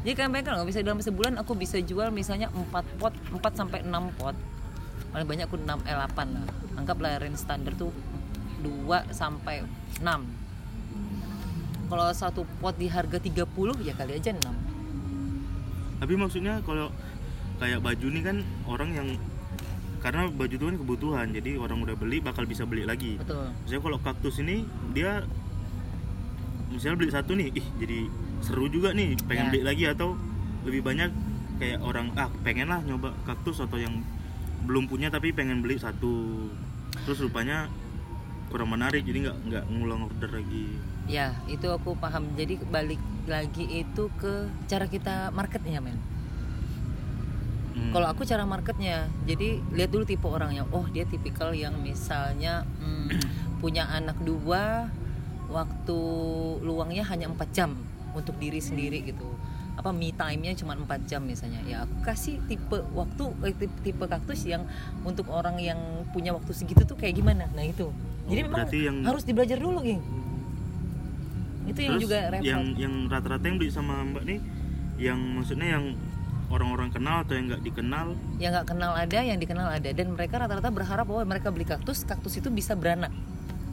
[0.00, 3.84] Jadi kalian bayangkan nggak bisa dalam sebulan aku bisa jual misalnya 4 pot, 4 sampai
[3.84, 4.32] 6 pot.
[5.12, 6.46] Paling banyak aku 6 eh 8 lah.
[6.74, 7.92] Anggaplah range standar tuh
[8.64, 9.60] 2 sampai
[10.00, 10.24] 6.
[11.90, 13.44] Kalau satu pot di harga 30
[13.82, 14.40] ya kali aja 6.
[16.00, 16.88] tapi maksudnya kalau
[17.60, 19.08] kayak baju nih kan orang yang
[20.00, 23.82] karena baju itu kan kebutuhan jadi orang udah beli bakal bisa beli lagi betul Misalnya
[23.84, 24.64] kalau kaktus ini
[24.96, 25.20] dia
[26.72, 27.98] misalnya beli satu nih, ih jadi
[28.40, 29.50] seru juga nih, pengen Ya.
[29.52, 30.16] beli lagi atau
[30.64, 31.10] lebih banyak
[31.60, 34.00] kayak orang ah pengen lah nyoba kaktus atau yang
[34.64, 36.48] belum punya tapi pengen beli satu,
[37.04, 37.68] terus rupanya
[38.50, 40.66] kurang menarik jadi nggak nggak ngulang order lagi.
[41.08, 45.98] ya itu aku paham jadi balik lagi itu ke cara kita marketnya men
[47.70, 47.94] Hmm.
[47.94, 50.66] Kalau aku cara marketnya, jadi lihat dulu tipe orangnya.
[50.74, 53.08] Oh dia tipikal yang misalnya hmm,
[53.62, 54.90] punya anak dua,
[55.48, 55.98] waktu
[56.60, 57.78] luangnya hanya empat jam
[58.12, 59.26] untuk diri sendiri gitu.
[59.72, 61.60] Apa me time-nya cuma 4 jam misalnya.
[61.62, 64.66] Ya aku kasih tipe waktu eh, tipe, tipe kaktus yang
[65.02, 67.48] untuk orang yang punya waktu segitu tuh kayak gimana.
[67.50, 67.88] Nah itu.
[68.26, 70.02] Jadi Oh, memang yang- harus dibelajar dulu, geng.
[71.64, 72.44] Itu yang Terus juga repot.
[72.44, 74.38] yang yang rata-rata yang beli sama mbak nih,
[74.98, 75.84] yang maksudnya yang
[76.50, 80.34] orang-orang kenal atau yang nggak dikenal, yang nggak kenal ada, yang dikenal ada, dan mereka
[80.36, 83.14] rata-rata berharap bahwa mereka beli kaktus, kaktus itu bisa beranak.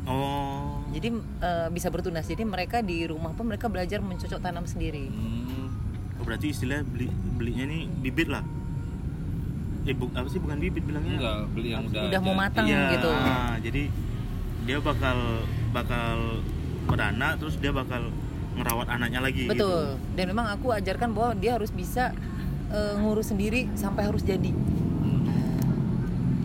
[0.06, 1.08] oh Jadi
[1.40, 2.24] eh, bisa bertunas.
[2.24, 5.08] Jadi mereka di rumah pun mereka belajar mencocok tanam sendiri.
[5.08, 5.46] Hmm,
[6.18, 8.42] Oh, berarti istilah beli belinya nih bibit lah.
[9.84, 11.16] Eh bu, apa sih bukan bibit bilangnya?
[11.16, 13.08] enggak beli yang udah Udah mau matang Iya, gitu.
[13.08, 13.84] ah, jadi
[14.66, 15.18] dia bakal
[15.70, 16.44] bakal
[16.84, 18.10] beranak terus dia bakal
[18.54, 19.46] ngerawat anaknya lagi.
[19.46, 19.54] gitu.
[19.54, 19.86] Betul.
[20.12, 22.12] Dan memang aku ajarkan bahwa dia harus bisa
[22.68, 24.50] eh, ngurus sendiri sampai harus jadi.
[24.50, 24.84] Gitu.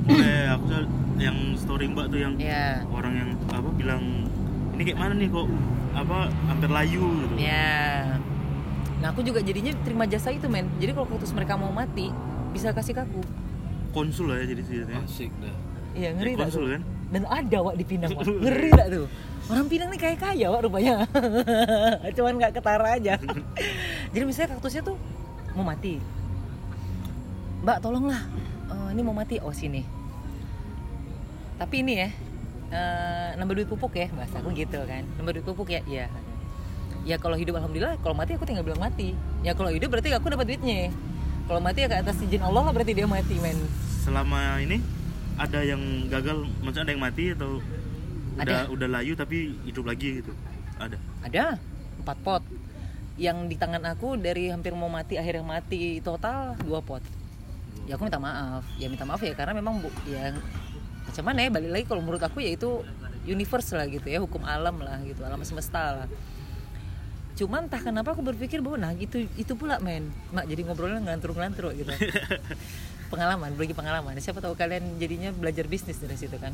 [0.04, 0.84] Boleh aku tuh
[1.16, 2.82] yang story mbak tuh yang Ya.
[2.88, 4.02] orang yang apa bilang
[4.72, 5.46] ini kayak mana nih kok
[5.92, 6.16] apa
[6.48, 7.34] hampir layu gitu.
[7.36, 8.16] Ya.
[9.04, 10.70] Nah aku juga jadinya terima jasa itu men.
[10.80, 12.08] Jadi kalau kaktus mereka mau mati
[12.52, 13.20] bisa kasih ke aku.
[13.92, 15.04] Konsul lah ya jadi ceritanya.
[15.04, 15.52] asik dah
[15.92, 16.70] Iya ngeri tak konsul tuh?
[16.72, 16.82] kan?
[17.12, 18.24] Dan ada wak di Pinang wak.
[18.44, 19.04] Ngeri tak tuh?
[19.52, 21.04] Orang Pinang nih kayak kaya wak rupanya.
[22.16, 23.20] Cuman nggak ketara aja.
[24.16, 24.96] Jadi misalnya kaktusnya tuh
[25.52, 26.00] mau mati.
[27.60, 28.22] Mbak tolonglah.
[28.72, 29.36] Eh, ini mau mati.
[29.44, 29.84] Oh sini.
[31.60, 32.08] Tapi ini ya.
[32.72, 35.04] Eh, nambah duit pupuk ya bahasa aku gitu kan.
[35.20, 35.84] Nambah duit pupuk ya.
[35.84, 36.08] Iya.
[37.04, 38.00] Ya kalau hidup alhamdulillah.
[38.00, 39.12] Kalau mati aku tinggal bilang mati.
[39.44, 40.90] Ya kalau hidup berarti aku dapat duitnya.
[41.46, 43.58] Kalau mati ya ke atas izin Allah lah berarti dia mati men.
[44.02, 44.80] Selama ini
[45.36, 47.58] ada yang gagal, maksudnya ada yang mati atau
[48.32, 48.72] udah Ada.
[48.72, 50.32] udah layu tapi hidup lagi gitu.
[50.80, 50.96] Ada.
[51.26, 51.44] Ada
[52.00, 52.42] empat pot.
[53.20, 57.04] Yang di tangan aku dari hampir mau mati akhirnya mati total dua pot.
[57.84, 58.64] Ya aku minta maaf.
[58.78, 60.32] Ya minta maaf ya karena memang bu, ya
[61.02, 62.82] macam mana ya balik lagi kalau menurut aku ya itu
[63.26, 66.08] universe lah gitu ya hukum alam lah gitu alam semesta lah.
[67.32, 70.10] Cuman entah kenapa aku berpikir bahwa nah gitu itu pula men.
[70.30, 71.90] Mak jadi ngobrolnya ngelantur-ngelantur gitu.
[73.12, 74.16] pengalaman, berbagi pengalaman.
[74.20, 76.52] Siapa tahu kalian jadinya belajar bisnis dari situ kan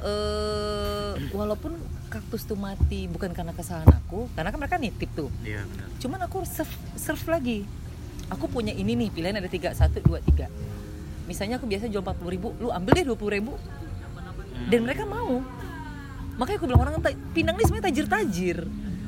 [0.00, 1.76] eh walaupun
[2.08, 5.86] kaktus tuh mati bukan karena kesalahan aku karena kan mereka nitip tuh Iya benar.
[6.00, 7.58] cuman aku serve, serve lagi
[8.32, 10.48] aku punya ini nih pilihan ada tiga satu dua tiga
[11.30, 13.54] misalnya aku biasa jual 40 ribu lu ambil deh 20 ribu.
[14.66, 15.38] Dan mereka mau.
[16.36, 18.58] Makanya aku bilang orang "Ta- Pinang ini sebenarnya tajir-tajir.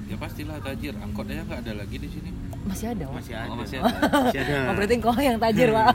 [0.07, 0.95] Ya pastilah tajir.
[0.97, 2.31] Angkotnya nggak ada lagi di sini.
[2.63, 3.19] Masih ada Wak.
[3.19, 3.51] Masih ada.
[3.51, 3.91] Oh, masih ada.
[4.23, 4.55] Masih ada.
[4.71, 5.87] Oh, berarti kau yang tajir pak.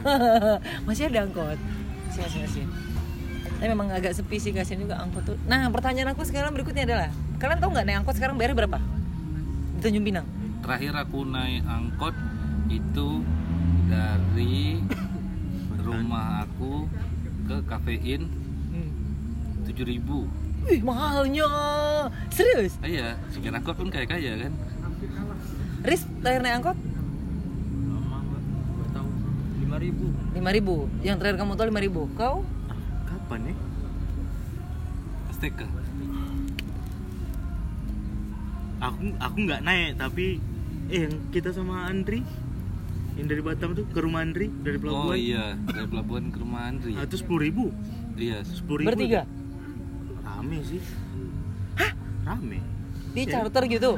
[0.88, 1.58] Masih ada angkot.
[2.08, 2.64] Masih masih masih
[3.58, 5.38] tapi memang agak sepi sih kasihan juga angkot tuh.
[5.50, 7.10] Nah pertanyaan aku sekarang berikutnya adalah
[7.42, 8.78] kalian tahu nggak naik angkot sekarang bayarnya berapa?
[9.74, 10.30] Di Tanjung Pinang.
[10.62, 12.14] Terakhir aku naik angkot
[12.70, 13.26] itu
[13.90, 14.78] dari
[15.88, 16.84] rumah aku
[17.48, 18.28] ke kafein
[18.76, 18.92] hmm.
[19.64, 21.48] 7000 Wih mahalnya.
[22.28, 22.76] Serius?
[22.84, 24.54] Ah, iya supir angkot pun kayak kaya kan?
[25.86, 26.78] Riz terakhir naik angkot?
[27.78, 29.10] Nggak tahu.
[29.64, 30.06] lima ribu.
[30.36, 32.38] 5000 yang terakhir kamu tahu 5000 kau?
[32.68, 33.56] Ah, kapan ya?
[35.38, 35.62] STK
[38.78, 40.38] Aku aku nggak naik tapi
[40.90, 42.22] eh yang kita sama Andri
[43.18, 45.18] yang dari Batam tuh ke rumah Andri dari oh pelabuhan.
[45.18, 47.66] iya dari pelabuhan ke rumah Andri Ah, itu sepuluh ribu.
[48.16, 48.90] iya Sepuluh ribu.
[48.92, 49.22] bertiga
[50.20, 50.82] Rame sih.
[51.76, 51.92] Hah?
[52.28, 52.60] Rame.
[53.10, 53.30] di Ya.
[53.34, 53.92] charter gitu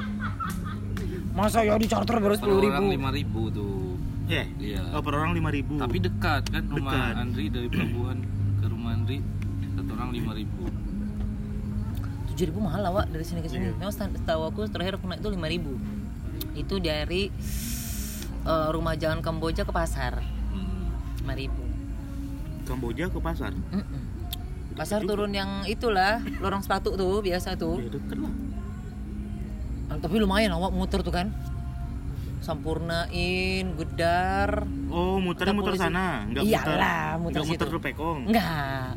[1.29, 3.75] masa ya di charter baru per sepuluh orang ribu 5000 tuh
[4.29, 4.45] Ya.
[4.55, 4.93] Iya.
[4.93, 5.73] Oh, per orang lima ribu.
[5.75, 7.15] tapi dekat kan rumah Dekat.
[7.17, 8.21] Andri dari pelabuhan
[8.55, 9.17] ke rumah Andri
[9.73, 10.45] satu orang 5000
[12.29, 13.67] tujuh ribu mahal lah Wak dari sini ke sini.
[13.67, 13.75] Iya.
[13.75, 15.73] Memang setahu aku terakhir aku naik itu lima ribu.
[16.53, 17.33] Itu dari
[18.49, 21.21] eh, rumah jalan Kamboja ke pasar hmm.
[21.23, 21.63] lima ribu.
[22.65, 23.53] Kamboja ke pasar.
[24.77, 25.11] Pasar juga.
[25.17, 27.81] turun yang itulah lorong sepatu tuh biasa tuh.
[27.81, 28.33] Ya deket lah.
[29.89, 31.33] Ah, Tapi lumayan awak muter tuh kan.
[32.39, 34.63] Sampurnain, Gedar.
[34.87, 35.83] Oh, muter polisi.
[35.83, 37.75] sana, enggak Iyalah, muter enggak muter situ.
[37.75, 38.19] ke Pekong.
[38.31, 38.95] Enggak.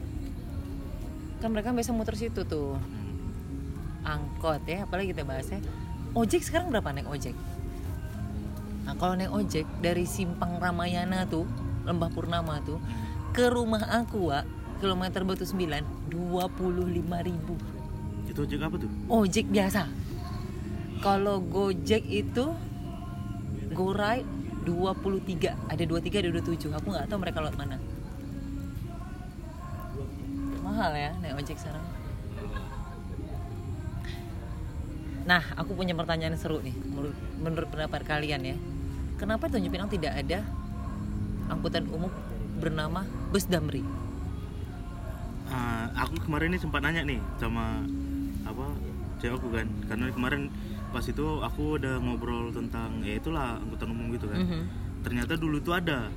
[1.42, 2.78] Kan mereka biasa muter situ tuh.
[2.78, 3.02] Hmm.
[4.02, 5.62] angkot ya apalagi kita bahasnya
[6.18, 7.38] ojek sekarang berapa naik ojek
[8.82, 11.46] nah kalau naik ojek dari simpang Ramayana tuh
[11.86, 12.78] Lembah Purnama tuh
[13.34, 14.44] ke rumah aku Wak
[14.82, 17.54] kilometer batu 9 25.000 ribu.
[18.26, 18.90] Itu ojek apa tuh?
[19.06, 19.86] Ojek biasa.
[20.98, 22.50] Kalau gojek itu
[23.70, 24.26] go ride
[24.66, 27.78] 23 ada 23 ada 27 aku nggak tahu mereka lewat mana.
[30.62, 31.82] Mahal ya naik ojek sekarang
[35.22, 38.56] nah aku punya pertanyaan seru nih menurut, menurut pendapat kalian ya.
[39.18, 40.42] Kenapa di Tanjung Pinang tidak ada
[41.46, 42.10] angkutan umum
[42.58, 43.86] bernama bus Damri?
[45.46, 47.86] Ah, aku kemarin ini sempat nanya nih sama
[48.42, 48.66] apa
[49.22, 49.66] cewek aku kan.
[49.86, 50.50] Karena kemarin
[50.90, 54.42] pas itu aku udah ngobrol tentang ya itulah angkutan umum gitu kan.
[54.42, 54.62] Mhm.
[55.02, 56.14] ternyata dulu tuh ada.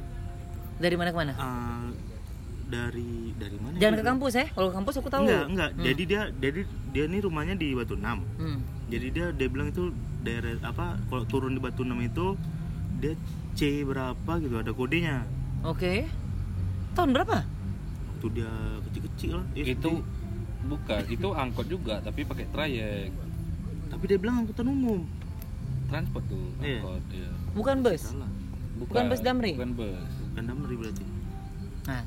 [0.77, 1.33] Dari mana ke mana?
[1.41, 1.89] Ah,
[2.65, 4.01] dari dari mana jangan gitu?
[4.01, 5.23] ke kampus ya kalau ke kampus aku tahu.
[5.25, 5.69] Enggak enggak.
[5.73, 5.83] Hmm.
[5.85, 6.61] jadi dia jadi
[6.93, 8.25] dia ini rumahnya di Batu Enam.
[8.37, 8.59] Hmm.
[8.85, 9.89] Jadi dia dia bilang itu
[10.21, 12.37] daerah apa kalau turun di Batu Enam itu
[12.95, 13.13] dia
[13.53, 15.25] C berapa gitu ada kodenya
[15.61, 16.05] Oke.
[16.93, 17.41] Tahun berapa?
[18.07, 18.51] waktu dia
[18.83, 19.69] kecil-kecil lah SD.
[19.75, 19.91] itu
[20.63, 23.09] bukan itu angkot juga tapi pakai trayek
[23.85, 25.03] tapi dia bilang angkutan umum
[25.85, 26.79] transport tuh Iya.
[26.79, 27.29] angkot iya.
[27.51, 28.01] Bukan bus.
[28.03, 28.31] salah
[28.75, 29.53] Bukan bus Damri?
[29.53, 31.03] bukan bus bukan Damri berarti
[31.85, 32.01] Nah,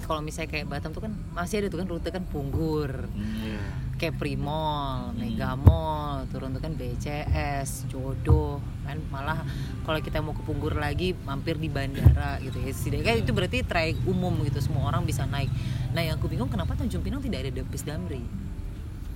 [0.00, 3.58] kalau misalnya kayak Batam tuh kan masih ada tuh kan rute kan Punggur, Hmm.
[3.96, 3.98] Iya.
[3.98, 9.40] kayak Primol, Megamall, turun tuh kan BCS, Jodoh, kan malah
[9.82, 12.70] kalau kita mau ke Punggur lagi mampir di bandara gitu ya.
[12.70, 15.48] Setidaknya itu berarti trayek umum gitu, semua orang bisa naik.
[15.90, 18.20] Nah, yang aku bingung kenapa Tanjung Pinang tidak ada bus Damri?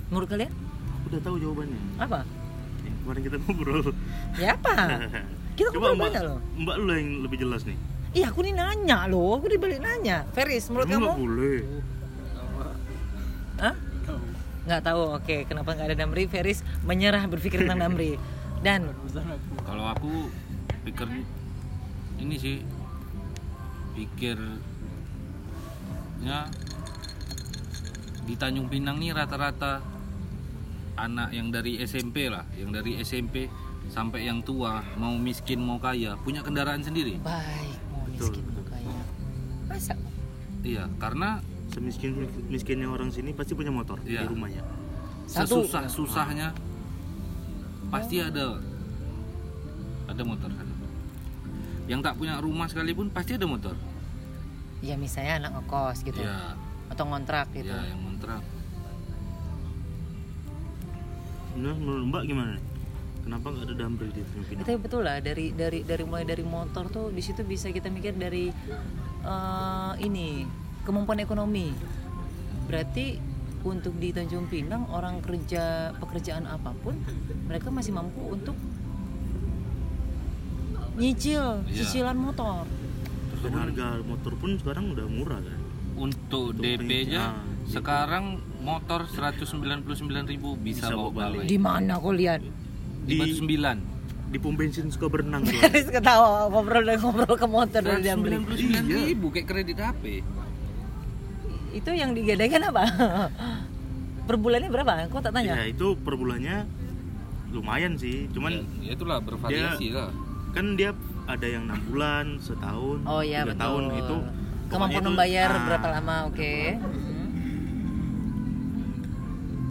[0.08, 2.20] Menurut kalian aku udah tahu jawabannya apa?
[3.00, 3.80] Kemarin kita ngobrol
[4.34, 4.74] Ya apa?
[5.60, 6.38] Kita coba ngobrol mbak banyak loh.
[6.56, 7.76] mbak lu yang lebih jelas nih
[8.10, 10.24] Iya aku nih nanya loh, aku dibalik nanya.
[10.32, 11.04] Feris, menurut Emang kamu?
[11.04, 11.58] nggak boleh
[13.60, 13.74] Hah?
[14.70, 15.02] Nggak tahu.
[15.18, 16.30] Oke, kenapa nggak ada Damri?
[16.30, 18.14] Feris menyerah berpikir tentang Damri.
[18.62, 18.86] Dan
[19.66, 20.30] kalau aku
[20.86, 21.10] pikir
[22.22, 22.56] ini sih
[23.98, 24.60] pikirnya
[28.22, 29.82] di Tanjung Pinang nih rata-rata
[30.94, 33.48] anak yang dari SMP lah yang dari SMP
[33.88, 38.60] sampai yang tua mau miskin mau kaya punya kendaraan sendiri baik mau Betul, miskin mau
[38.60, 38.64] betul.
[38.68, 39.00] kaya.
[39.66, 39.94] Masa?
[40.60, 42.12] iya karena semiskin
[42.46, 44.22] miskinnya orang sini pasti punya motor Iya.
[44.22, 44.62] di rumahnya
[45.24, 45.62] Satu.
[45.62, 46.48] sesusah susahnya
[47.88, 48.58] pasti ada
[50.06, 50.66] ada motor kan
[51.86, 53.74] yang tak punya rumah sekalipun pasti ada motor
[54.80, 56.18] Ya misalnya anak ngekos gitu.
[56.18, 56.56] ya
[56.88, 57.68] Atau ngontrak gitu.
[57.68, 58.40] ya yang kontrak
[61.52, 62.64] Nah, menurut mbak gimana nih?
[63.20, 66.88] kenapa nggak ada Damri di Pinang Itu betul lah dari dari dari mulai dari motor
[66.88, 68.48] tuh di situ bisa kita mikir dari
[69.22, 70.48] eh, ini
[70.90, 71.70] kemampuan ekonomi.
[72.66, 73.16] Berarti
[73.62, 76.96] untuk di Tanjung Pinang orang kerja pekerjaan apa pun
[77.44, 78.56] mereka masih mampu untuk
[80.96, 81.74] nyicil Iya.
[81.76, 82.64] cicilan motor.
[83.40, 85.56] dan harga motor pun sekarang udah murah kan
[85.98, 87.72] untuk Untuk DP nya pengisian.
[87.72, 88.24] sekarang
[88.60, 92.40] motor 199.000 bisa, Bisa bawa balik Di mana kau lihat?
[92.40, 92.52] di,
[93.06, 93.76] Di- Batu Sembilan
[94.26, 98.36] di pom bensin suka berenang tuh Haris ketawa ngobrol dan ngobrol ke motor dari Damri.
[98.38, 100.04] 199.000 kayak kredit HP
[101.70, 102.82] Itu yang digadaikan apa?
[104.20, 105.06] per bulannya berapa?
[105.08, 105.54] Kok tak tanya?
[105.56, 106.62] ya itu per bulannya
[107.50, 110.14] lumayan sih cuman ya, ya itulah bervariasi lah
[110.54, 110.94] kan dia
[111.26, 113.58] ada yang enam bulan setahun Oh iya tiga betul.
[113.58, 114.16] tahun itu
[114.70, 116.16] Kemampuan itu- membayar ah, berapa lama?
[116.30, 116.78] Oke.
[116.78, 117.09] Mhm.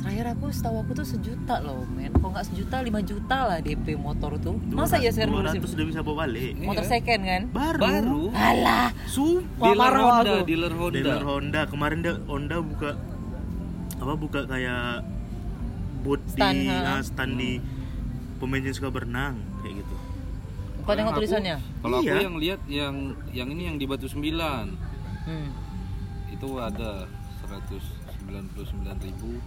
[0.09, 2.09] Terakhir aku setahu aku tuh sejuta loh, men.
[2.09, 4.57] Kalau nggak sejuta, 5 juta lah DP motor tuh.
[4.67, 6.89] Masa ya sekarang 200 masih sudah bisa bawa balik motor Iya.
[6.91, 7.41] second kan?
[7.47, 9.69] baru, baru Alah, Sumpah.
[9.69, 10.49] Dealer marah Honda aku.
[10.49, 12.97] dealer Honda Dealer Honda kemarin dia Honda buka
[13.95, 15.05] apa buka kayak
[16.01, 16.89] booth Stand, di ha.
[16.89, 17.61] ah, stand di
[18.39, 19.95] pemain suka berenang kayak gitu
[20.81, 21.61] kau tengok aku- tulisannya?
[21.77, 22.17] kalau aku Iya.
[22.19, 22.95] yang lihat yang
[23.29, 24.73] yang ini yang di Batu Sembilan
[25.21, 25.53] Hmm.
[26.31, 27.05] itu ada
[27.39, 29.37] 199.000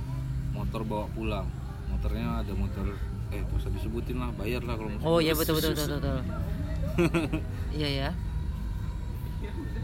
[0.52, 1.46] motor bawa pulang
[1.88, 2.86] motornya ada motor
[3.32, 6.20] eh usah disebutin lah bayar lah kalau mau Oh iya betul betul betul betul.
[7.80, 8.10] Iya ya.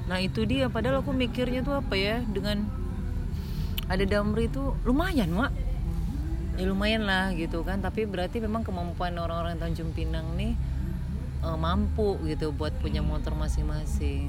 [0.08, 2.68] Nah itu dia padahal aku mikirnya tuh apa ya dengan
[3.88, 5.52] ada Damri itu lumayan mak.
[6.60, 10.52] Ya lumayan lah gitu kan tapi berarti memang kemampuan orang-orang Tanjung Pinang nih
[11.40, 14.28] eh, mampu gitu buat punya motor masing-masing.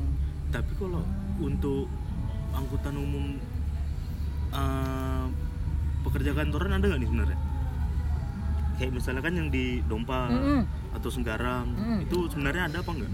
[0.50, 1.06] tapi kalau
[1.38, 1.86] untuk
[2.54, 3.38] angkutan umum
[4.54, 5.09] eh,
[6.02, 7.40] pekerja kantoran ada nggak nih sebenarnya
[8.76, 10.62] kayak misalnya kan yang di Dompa Mm-mm.
[10.94, 12.00] atau Senggarang Mm.
[12.02, 13.12] itu sebenarnya ada apa enggak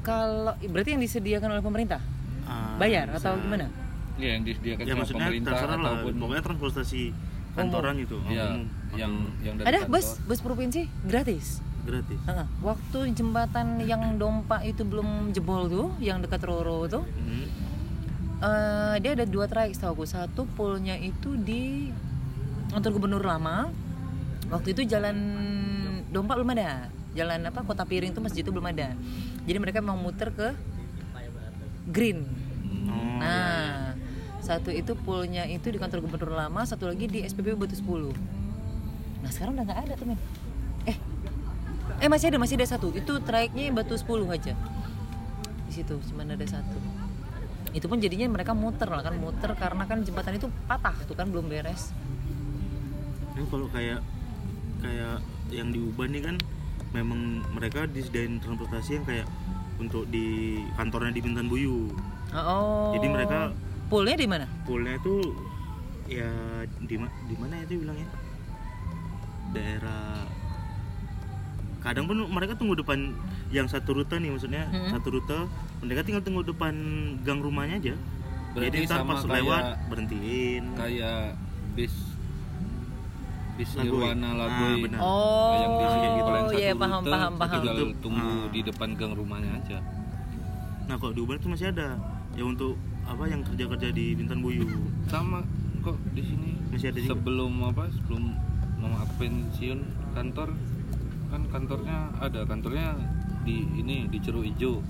[0.00, 2.00] Kalau berarti yang disediakan oleh pemerintah
[2.76, 3.68] bayar atau gimana?
[4.16, 7.02] ya yang disediakan ya maksudnya pemerintah terserah lah ataupun pokoknya transportasi
[7.52, 9.92] kantoran itu ya umum yang yang dari Ada kantor.
[9.92, 11.46] bus bus provinsi gratis.
[11.80, 12.46] gratis Heeh.
[12.60, 17.46] Waktu jembatan yang Dompa itu belum jebol tuh, yang dekat Roro tuh, Hmm.
[18.38, 20.04] Eh, dia ada dua trayek setahu aku.
[20.06, 21.90] Satu poolnya itu di
[22.70, 23.66] kantor gubernur lama.
[24.48, 25.16] Waktu itu jalan
[26.08, 26.86] Dompak belum ada.
[27.18, 28.94] Jalan apa Kota Piring itu masjid itu belum ada.
[29.42, 30.54] Jadi mereka mau muter ke
[31.90, 32.22] Green.
[32.88, 33.96] Oh, Nah,
[34.38, 38.14] satu itu poolnya itu di kantor gubernur lama, satu lagi di SPBU Batu 10.
[39.24, 40.20] Nah, sekarang udah nggak ada tuh, men.
[40.86, 40.96] Eh.
[41.98, 42.94] Eh, masih ada, masih ada satu.
[42.94, 44.54] Itu trayeknya Batu 10 aja.
[45.66, 46.97] Di situ cuma ada satu.
[47.78, 51.30] Itu pun jadinya mereka muter lah kan, muter karena kan jembatan itu patah tuh kan
[51.30, 51.94] belum beres.
[53.38, 54.02] Ini kalau kayak
[54.82, 55.22] kayak
[55.54, 56.36] yang di Uban nih kan
[56.90, 59.26] memang mereka disediain transportasi yang kayak
[59.78, 61.86] untuk di kantornya di Bintan Buyu.
[62.34, 62.90] Oh.
[62.98, 63.54] Jadi mereka
[63.86, 64.44] poolnya di mana?
[64.66, 65.14] poolnya itu
[66.10, 66.28] ya
[66.82, 68.08] di di mana ya itu bilangnya
[69.52, 70.28] daerah
[71.80, 73.16] kadang pun mereka tunggu depan
[73.48, 74.92] yang satu rute nih maksudnya Hmm.
[74.92, 75.38] satu rute
[75.80, 76.74] mereka tinggal tunggu depan
[77.22, 77.94] gang rumahnya aja
[78.48, 81.20] Berarti jadi ntar pas kayak- lewat berhentiin kayak
[81.74, 81.94] bis
[83.54, 83.70] bis.
[83.74, 84.98] Nirwana Ah, Lagoy benar.
[84.98, 87.54] Oh, yang di sini gitu yang iya satu paham rute, paham paham.
[87.58, 88.46] tinggal tunggu ah.
[88.48, 89.78] di depan gang rumahnya aja
[90.86, 91.88] nah kalau di Uban itu masih ada
[92.32, 94.64] ya untuk apa yang kerja kerja di Bintan Buyu
[95.06, 95.42] sama
[95.80, 97.10] kok di sini Masih ada juga?
[97.12, 98.22] sebelum apa sebelum
[98.76, 99.78] mama aku pensiun
[100.14, 100.48] kantor
[101.28, 102.94] kan kantornya ada kantornya
[103.42, 104.80] di ini di Ceruk Ijo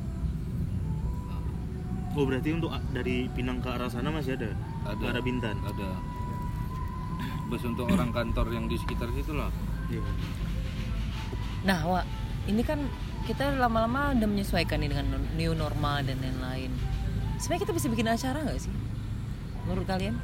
[2.17, 4.53] oh berarti untuk a- dari Pinang ke arah sana masih ada
[4.87, 5.89] ada ke arah Bintan ada
[7.49, 9.49] bus untuk orang kantor yang di sekitar situ lah
[9.89, 10.05] Iya.
[11.65, 12.05] Nah, Wak,
[12.45, 12.77] ini kan
[13.25, 16.69] kita lama-lama udah menyesuaikan nih dengan new normal dan lain-lain.
[17.41, 18.73] Sebenarnya kita bisa bikin acara nggak sih?
[19.65, 20.21] Menurut kalian?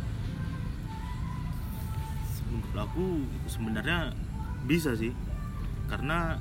[2.54, 3.06] menurut aku
[3.50, 4.14] sebenarnya
[4.64, 5.10] bisa sih
[5.90, 6.38] karena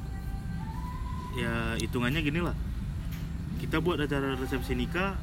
[1.34, 2.54] ya hitungannya gini lah
[3.58, 5.18] kita buat acara resepsi nikah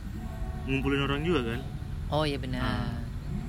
[0.71, 1.61] ngumpulin orang juga kan
[2.11, 2.61] Oh iya benar.
[2.61, 2.93] Ah.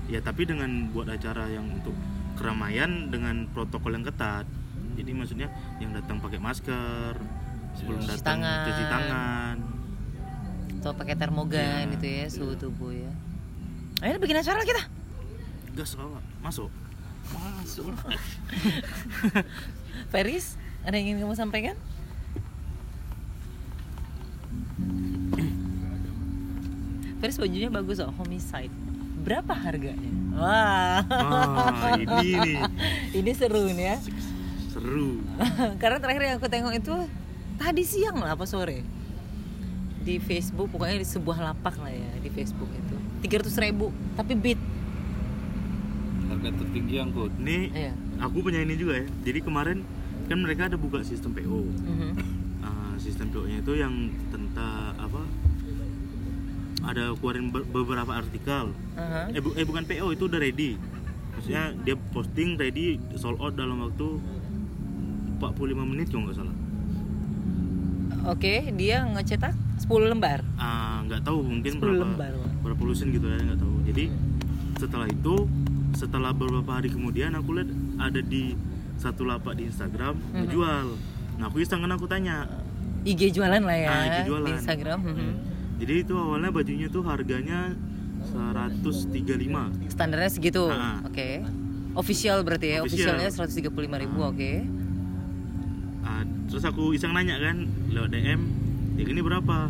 [0.05, 1.93] ya tapi dengan buat acara yang untuk
[2.33, 4.43] keramaian dengan protokol yang ketat
[4.91, 5.47] jadi maksudnya
[5.77, 7.13] yang datang pakai masker
[7.73, 8.65] sebelum Cuci datang tangan.
[8.65, 9.55] cuci tangan
[10.77, 12.57] Atau pakai termogan Iya, gitu ya, suhu iya.
[12.57, 13.11] tubuh ya.
[14.01, 14.81] Ayo bikin acara lah kita.
[15.71, 16.67] gas awak masuk
[17.31, 17.85] masuk
[20.11, 21.75] Feris, ada yang ingin kamu sampaikan?
[27.21, 28.73] Feris bajunya bagus loh, homicide.
[29.21, 30.09] Berapa harganya?
[30.33, 32.57] Wah, ah ini nih
[33.19, 33.97] ini seru nih ya.
[34.67, 35.19] seru
[35.83, 36.95] Karena terakhir yang aku tengok itu
[37.55, 38.81] tadi siang lah apa sore
[40.01, 44.57] di Facebook pokoknya di sebuah lapak lah ya di Facebook itu 300 ribu tapi beat
[46.25, 47.93] harga tertinggi angkut ini Iya.
[48.17, 49.85] aku punya ini juga ya jadi kemarin
[50.25, 52.11] kan mereka ada buka sistem PO Mhm.
[52.61, 53.93] Ah, sistem PO nya itu yang
[54.27, 55.21] tentang apa
[56.83, 59.29] ada keluarin be- beberapa artikel Aha.
[59.29, 60.75] eh, bu- eh bukan PO itu udah ready
[61.31, 64.07] maksudnya dia posting ready sold out dalam waktu
[65.39, 65.47] 45
[65.85, 66.55] menit kalau nggak salah
[68.23, 69.49] Oke, dia ngecetak
[69.81, 70.45] 10 lembar.
[70.53, 74.13] Ah, nggak tahu mungkin 10 berapa lembar, berapa lusin gitu ya nggak tahu jadi
[74.77, 75.35] setelah itu
[75.91, 78.53] setelah beberapa hari kemudian aku lihat ada di
[78.95, 80.37] satu lapak di Instagram Mhm.
[80.37, 80.85] menjual
[81.35, 82.45] nah aku iseng kan aku tanya
[83.01, 84.45] IG jualan lah ya Ah, IG jualan.
[84.45, 84.99] di Instagram.
[85.01, 85.31] Mhm.
[85.81, 87.73] Jadi itu awalnya bajunya tuh harganya
[88.29, 89.17] 135
[89.89, 90.69] Standarnya segitu.
[90.69, 91.01] Ah.
[91.01, 91.41] Oke.
[91.91, 92.85] Official berarti ya.
[92.85, 93.17] Official.
[93.17, 94.51] Officialnya 135.000 ribu, oke.
[96.01, 98.41] Ah, terus aku iseng nanya kan lewat DM
[98.95, 99.69] ya ini berapa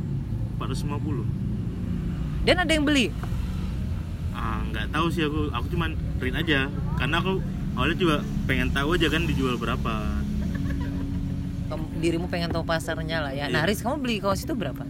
[0.60, 3.08] 450 Dan ada yang beli.
[4.32, 7.44] ah nggak tahu sih aku aku cuman print aja karena aku
[7.76, 8.16] awalnya juga
[8.48, 9.94] pengen tahu aja kan dijual berapa
[11.68, 13.48] Kamu, dirimu pengen tahu pasarnya lah ya.
[13.48, 13.54] Iya.
[13.54, 14.84] Nah, Riz, kamu beli kaos itu berapa?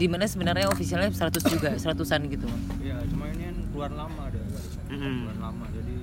[0.00, 2.48] Di mana sebenarnya officialnya 100 juga, 100-an gitu.
[2.80, 4.40] ya cuma ini kan keluar lama deh
[4.88, 5.16] Mm-mm.
[5.22, 5.96] keluar lama jadi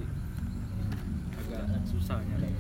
[1.36, 2.54] agak susah nyari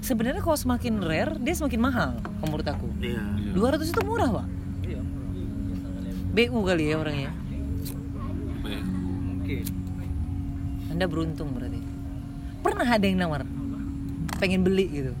[0.00, 2.86] Sebenarnya kalau semakin rare, dia semakin mahal kalau menurut aku.
[3.02, 3.20] iya
[3.52, 4.46] 200 itu murah, Pak.
[4.86, 5.28] iya murah
[6.30, 7.30] BU kali ya orangnya.
[8.62, 8.86] Be-
[9.26, 9.64] mungkin
[10.88, 11.80] Anda beruntung berarti.
[12.62, 13.42] Pernah ada yang nawar
[14.36, 15.12] pengen beli gitu.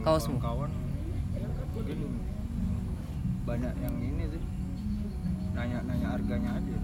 [0.00, 0.38] Kaosmu?
[0.38, 0.79] kawan mungkin
[3.50, 4.42] banyak yang ini sih.
[5.58, 6.76] Nanya-nanya harganya aja.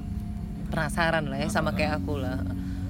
[0.67, 2.43] Penasaran lah ya sama kayak aku lah.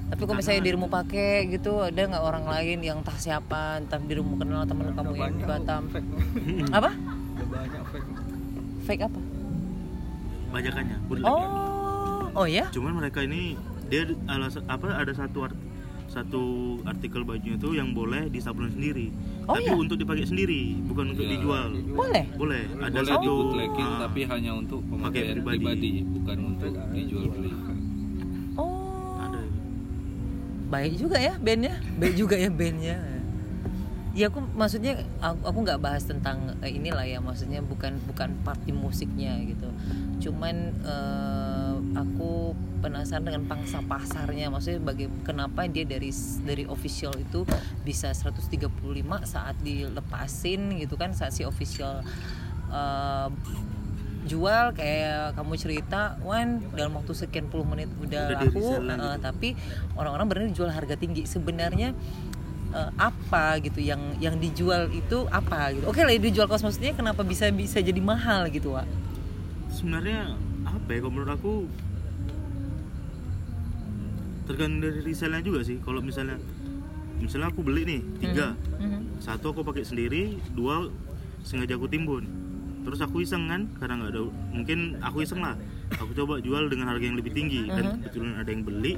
[0.07, 4.39] Tapi kalau misalnya dirimu pakai gitu ada nggak orang lain yang entah siapa entah dirimu
[4.39, 5.83] kenal teman kamu yang di Batam?
[5.91, 6.09] fake.
[6.79, 6.91] Apa?
[6.95, 8.09] Udah banyak fake.
[8.87, 9.21] Fake apa?
[10.55, 11.27] Bajakannya bootleg.
[11.27, 12.71] oh oh ya?
[12.71, 13.59] Cuman mereka ini
[13.91, 15.66] dia alasan apa ada satu art-
[16.17, 16.43] satu
[16.83, 19.13] artikel bajunya itu yang boleh disablon sendiri.
[19.45, 19.77] Oh, Tapi iya?
[19.77, 21.33] untuk dipakai sendiri, bukan untuk Iya.
[21.37, 21.69] dijual.
[21.93, 22.25] Boleh.
[22.35, 22.63] Boleh.
[22.73, 25.61] Ada boleh satu dibutlekin ah, tapi hanya untuk pemakaian pribadi.
[25.61, 25.93] pribadi.
[26.09, 27.51] bukan untuk dijual beli
[28.57, 29.21] Oh.
[29.21, 29.41] ada.
[30.67, 32.99] baik juga ya bandnya baik juga ya bandnya
[34.11, 38.73] ya aku maksudnya aku aku nggak bahas tentang eh, inilah ya maksudnya bukan bukan party
[38.73, 39.69] musiknya gitu
[40.19, 41.46] cuman eh,
[41.97, 42.53] aku
[42.85, 46.13] penasaran dengan pangsa pasarnya maksudnya baga kenapa dia dari
[46.45, 47.49] dari official itu
[47.83, 48.53] bisa 135
[49.25, 52.05] saat dilepasin gitu kan saat si official
[52.69, 53.29] eh,
[54.27, 59.23] jual kayak kamu cerita Wan dalam waktu sekian puluh menit udah, Udah laku gitu.
[59.23, 59.49] tapi
[59.95, 61.25] orang-orang berani jual harga tinggi.
[61.25, 61.95] Sebenarnya
[62.75, 65.87] eh, apa gitu yang yang dijual itu apa gitu?
[65.87, 68.87] Oke lah dijual kosmosnya kenapa bisa bisa jadi mahal gitu Wak?
[69.71, 70.35] Sebenarnya
[70.67, 71.53] apa ya kalau menurut aku
[74.47, 75.83] tergantung dari resellnya juga sih.
[75.83, 76.39] Kalau misalnya
[77.19, 79.19] misalnya aku beli nih tiga, Mhm.
[79.19, 80.87] satu aku pakai sendiri, dua
[81.43, 82.25] sengaja aku timbun.
[82.87, 84.23] Terus aku iseng kan, karena nggak ada,
[84.55, 85.59] mungkin aku iseng lah.
[85.99, 88.95] Aku coba jual dengan harga yang lebih tinggi dan kebetulan ada yang beli.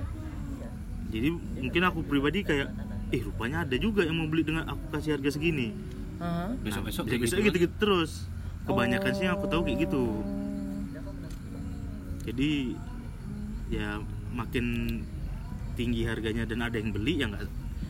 [1.08, 2.68] Jadi mungkin aku pribadi kayak,
[3.08, 5.72] eh rupanya ada juga yang mau beli dengan aku kasih harga segini.
[6.18, 6.50] Aha.
[6.58, 7.46] besok-besok Nah, besok gitu kan?
[7.46, 8.10] gitu, gitu terus.
[8.66, 10.04] Kebanyakan sih yang aku tahu kayak gitu.
[12.26, 12.74] Jadi
[13.70, 14.02] ya
[14.34, 14.66] makin
[15.78, 17.46] tinggi harganya dan ada yang beli ya nggak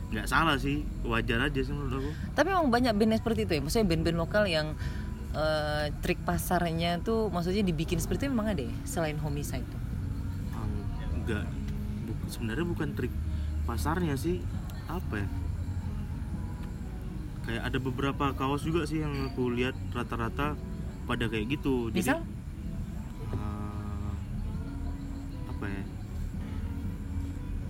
[0.09, 2.11] nggak salah sih, wajar aja sih menurut aku.
[2.33, 3.61] tapi emang banyak band seperti itu ya?
[3.61, 4.73] Maksudnya band-band lokal yang
[5.37, 8.75] eh, trik pasarnya tuh maksudnya dibikin seperti itu memang ada ya?
[8.89, 9.81] Selain homicide tuh?
[10.53, 10.65] Ah,
[11.25, 11.45] nggak.
[12.09, 13.13] Bu- sebenarnya bukan trik
[13.65, 14.41] pasarnya sih.
[14.89, 15.29] Apa ya?
[17.45, 20.57] Kayak ada beberapa kaos juga sih yang aku lihat rata-rata
[21.05, 21.93] pada kayak gitu.
[21.93, 22.25] Misal?
[23.29, 24.13] eh,
[25.53, 25.83] apa ya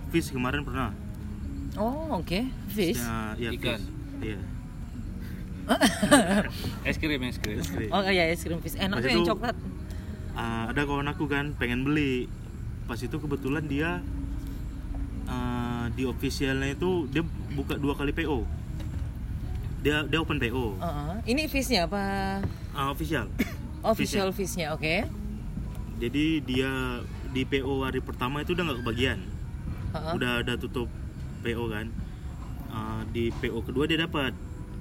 [0.09, 0.89] Fish kemarin pernah.
[1.77, 2.41] Oh oke.
[2.73, 2.97] Fish?
[2.97, 3.81] Ya, ya Ikan.
[4.19, 4.39] Iya.
[6.89, 7.61] es krim es krim.
[7.93, 8.73] Oh iya es krim fish.
[8.73, 9.53] Enak yang coklat.
[10.33, 12.25] eh, ada kawan aku kan pengen beli.
[12.89, 14.01] Pas itu kebetulan dia
[15.29, 17.21] eh, di officialnya itu dia
[17.53, 18.59] buka dua kali PO
[19.79, 21.13] dia dia open PO Heeh.
[21.31, 22.03] ini fishnya apa?
[22.75, 23.31] Eh, official.
[23.79, 25.07] Official fishnya oke.
[25.99, 26.99] Jadi dia
[27.31, 29.19] di PO hari pertama itu udah nggak kebagian
[29.91, 30.13] Heeh.
[30.13, 30.87] udah ada tutup
[31.41, 31.87] PO kan
[32.69, 34.29] Uh, di PO kedua dia dapat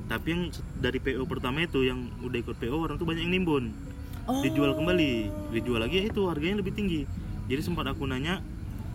[0.06, 0.42] tapi yang
[0.76, 3.72] dari PO pertama itu yang udah ikut PO orang tuh banyak yang nimbun
[4.24, 4.44] Oh.
[4.44, 7.08] dijual kembali dijual lagi ya itu harganya lebih tinggi
[7.44, 8.44] jadi sempat aku nanya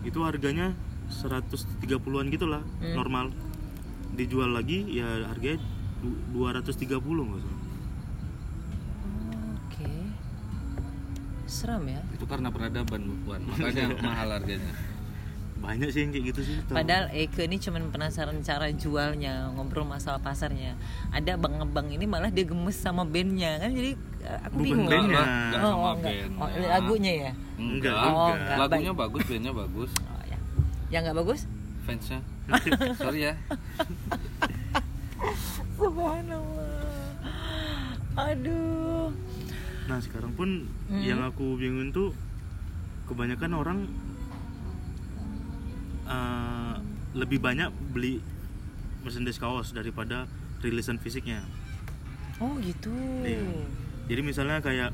[0.01, 0.77] itu harganya
[1.09, 1.89] 130-an
[2.29, 2.93] gitulah Hmm.
[2.93, 3.33] normal
[4.13, 5.57] dijual lagi ya harganya
[5.99, 7.61] du- 230 nggak salah
[9.57, 9.89] Oke.
[11.45, 11.97] Seram ya.
[12.09, 14.69] itu karena peradaban bukan makanya mahal harganya
[15.63, 16.75] banyak sih yang kayak gitu sih tahu.
[16.75, 20.75] Padahal Eke ini cuman penasaran cara jualnya, ngobrol masalah pasarnya.
[21.09, 23.91] Ada bang-bang ini malah dia gemes sama bandnya kan, jadi
[24.21, 24.85] eh, aku Bukan bingung.
[24.85, 25.15] bandnya.
[25.15, 26.13] Enggak, enggak Oh, sama oh, enggak.
[26.13, 26.31] band.
[26.35, 27.31] Oh, lagunya ya.
[27.55, 27.95] Enggak.
[27.95, 28.57] Oh, enggak.
[28.59, 30.37] lagunya bagus bandnya bagus Oh, ya.
[30.89, 31.41] Yang nggak bagus?
[31.83, 32.19] fansnya
[32.95, 33.33] sorry ya
[35.73, 37.11] Subhanallah.
[38.15, 39.09] Aduh.
[39.83, 40.49] Nah sekarang pun
[40.87, 41.01] Hmm.
[41.01, 42.11] yang aku bingung tuh
[43.05, 43.77] kebanyakan orang
[46.05, 46.75] uh,
[47.13, 48.19] lebih banyak beli
[49.01, 50.25] merchandise kaos daripada
[50.59, 51.43] rilisan fisiknya.
[52.39, 52.91] Oh gitu.
[53.21, 53.67] Iya.
[54.07, 54.91] Jadi misalnya kayak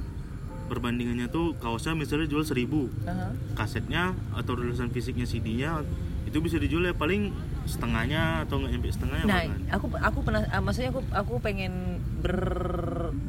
[0.67, 2.61] perbandingannya tuh kaosnya misalnya jual 1000
[3.09, 3.33] Aha.
[3.57, 5.81] kasetnya atau rilisan fisiknya CD-nya
[6.29, 7.33] itu bisa dijual ya paling
[7.65, 9.59] setengahnya atau nggak nyampe setengahnya Nah, bahkan.
[9.73, 12.37] aku aku pernah ah, maksudnya aku aku pengen ber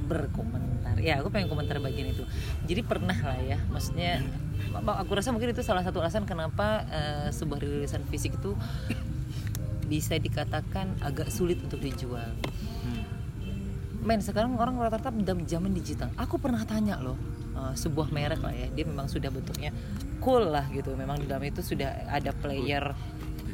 [0.05, 0.69] berkomentar.
[1.01, 2.25] Ya, aku pengen komentar bagian itu.
[2.69, 4.21] Jadi pernah lah ya, maksudnya
[4.77, 8.55] aku rasa mungkin itu salah satu alasan kenapa eh, sebuah rilisan fisik itu
[9.91, 12.31] bisa dikatakan agak sulit untuk dijual.
[12.87, 13.03] Hmm.
[14.01, 16.09] Men, sekarang orang rata-rata dalam zaman digital.
[16.17, 17.19] Aku pernah tanya loh,
[17.57, 19.75] eh, sebuah merek lah ya, dia memang sudah bentuknya
[20.23, 20.95] cool lah gitu.
[20.95, 22.95] Memang di dalam itu sudah ada player.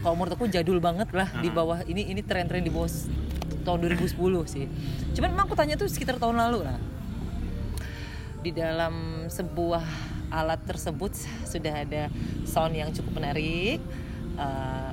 [0.05, 2.86] Kalau menurut aku jadul banget lah di bawah ini ini tren-tren di bawah
[3.66, 4.14] tahun 2010
[4.47, 4.70] sih.
[5.18, 6.78] Cuman memang aku tanya tuh sekitar tahun lalu lah.
[8.47, 9.82] Di dalam sebuah
[10.30, 11.11] alat tersebut
[11.51, 12.07] sudah ada
[12.47, 13.82] sound yang cukup menarik,
[14.38, 14.92] eh,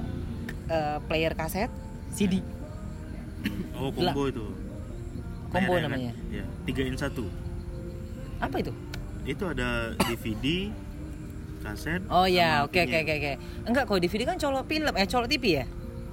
[0.73, 1.69] eh, player kaset,
[2.09, 2.41] CD.
[3.77, 4.41] Oh combo itu.
[5.53, 5.85] Combo kan?
[5.85, 6.17] namanya.
[6.33, 7.29] Ya, 3 in 1.
[8.41, 8.73] Apa itu?
[9.21, 10.73] Itu ada DVD,
[11.61, 12.01] kaset.
[12.09, 13.33] Oh ya, oke oke oke oke.
[13.69, 15.65] Enggak kalau DVD kan colok film, eh colok TV ya?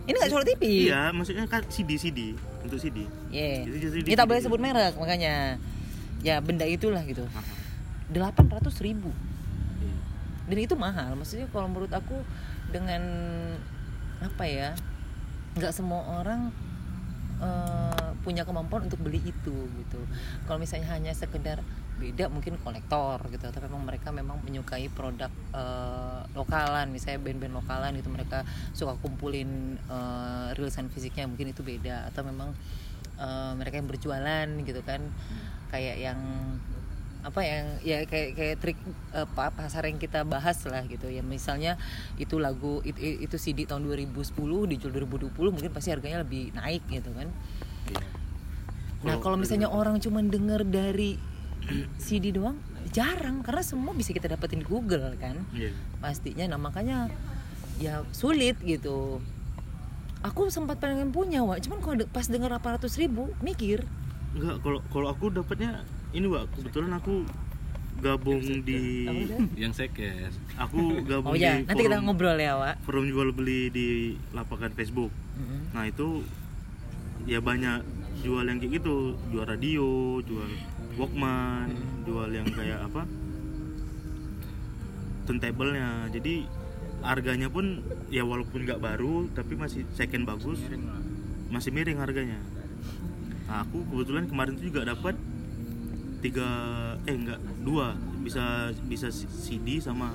[0.05, 0.93] Ini enggak colok TV.
[0.93, 3.09] Iya, maksudnya kan CD CD untuk CD.
[3.33, 3.65] Iya.
[3.65, 5.57] Jadi jadi Kita boleh sebut merek makanya.
[6.21, 7.25] Ya benda itulah gitu.
[8.13, 9.13] Delapan ratus ribu.
[9.81, 9.97] Iya.
[10.51, 11.17] Dan itu mahal.
[11.17, 12.21] Maksudnya kalau menurut aku
[12.71, 13.03] dengan
[14.21, 14.73] apa ya?
[15.51, 16.55] nggak semua orang
[17.43, 20.01] eh, punya kemampuan untuk beli itu gitu
[20.47, 21.59] kalau misalnya hanya sekedar
[22.01, 27.93] beda mungkin kolektor gitu tapi memang mereka memang menyukai produk eh, lokalan misalnya band-band lokalan
[27.99, 32.55] gitu mereka suka kumpulin eh, rilisan fisiknya mungkin itu beda atau memang
[33.21, 35.05] eh, mereka yang berjualan gitu kan.
[35.69, 36.21] Kayak yang
[37.21, 38.81] apa yang ya kayak kayak trik
[39.37, 41.13] pa- pasar yang kita bahas lah gitu.
[41.13, 41.77] Ya misalnya
[42.17, 44.33] itu lagu itu, itu CD tahun 2010
[44.73, 47.29] dijual 2020 mungkin pasti harganya lebih naik gitu kan.
[47.93, 48.01] Iya.
[49.01, 51.21] nah Kalau kalau misalnya orang cuma denger dari
[52.01, 52.57] CD doang
[52.89, 53.45] jarang.
[53.45, 55.45] Karena semua bisa kita dapetin di Google kan.
[55.53, 55.77] Iya.
[56.01, 56.49] pastinya.
[56.49, 57.13] Nah makanya
[57.77, 59.21] ya sulit gitu
[60.21, 63.85] aku sempat pengen punya wak cuman kalau de- pas denger 800 ribu mikir
[64.31, 67.27] Enggak, kalau kalau aku dapatnya ini Wak, kebetulan aku
[67.99, 69.41] gabung di apa udah?
[69.57, 73.29] yang sekes aku oh gabung ya di nanti kita forum- ngobrol ya wak forum jual
[73.31, 73.87] beli di
[74.31, 75.11] lapangan Facebook.
[75.35, 75.61] Mm-mm.
[75.71, 76.23] Nah, itu
[77.25, 77.85] ya banyak
[78.21, 78.97] jual yang kayak gitu,
[79.29, 79.89] jual radio,
[80.21, 80.49] jual
[80.95, 81.73] Walkman,
[82.05, 83.03] jual yang kayak apa?
[85.23, 86.11] turntable-nya.
[86.11, 86.45] Jadi
[87.01, 87.81] harganya pun
[88.13, 91.01] ya walaupun nggak baru tapi masih second bagus, miring lah.
[91.51, 92.39] Masih miring harganya.
[93.51, 95.17] Nah, aku kebetulan kemarin tuh juga dapat
[96.21, 96.49] tiga
[97.09, 97.97] eh enggak dua.
[98.21, 100.13] Bisa bisa CD sama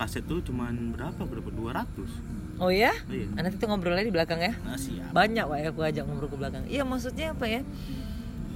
[0.00, 1.24] kaset tuh cuman berapa?
[1.24, 1.48] Berapa?
[1.52, 3.28] 200 oh ya iya.
[3.36, 4.56] Ah, nanti kita ngobrolnya di belakang ya.
[4.64, 5.12] Nah, siap.
[5.12, 6.64] Banyak pak ya aku ajak ngobrol ke belakang.
[6.68, 7.60] Iya maksudnya apa ya?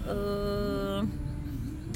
[0.09, 1.01] Eh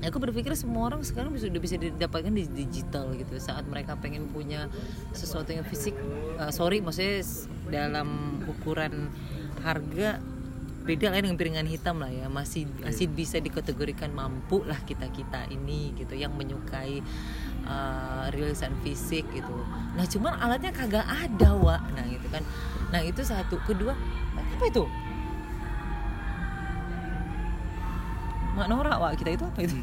[0.09, 3.36] aku berpikir semua orang sekarang bisa udah bisa didapatkan di digital gitu.
[3.40, 4.68] Saat mereka pengen punya
[5.16, 5.96] sesuatu yang fisik
[6.40, 7.24] eh, sorry maksudnya
[7.68, 9.09] dalam ukuran
[9.64, 10.20] harga
[10.84, 12.28] beda lah dengan piringan hitam lah ya.
[12.28, 17.00] Masih masih bisa dikategorikan mampu lah kita kita ini gitu yang menyukai
[17.64, 19.57] uh, rilisan fisik gitu.
[19.96, 22.44] Nah cuman alatnya kagak ada wa nah gitu kan.
[22.92, 23.57] Nah itu satu.
[23.64, 23.96] Kedua
[24.36, 24.84] apa itu
[28.55, 29.76] mak norak wa kita itu apa itu?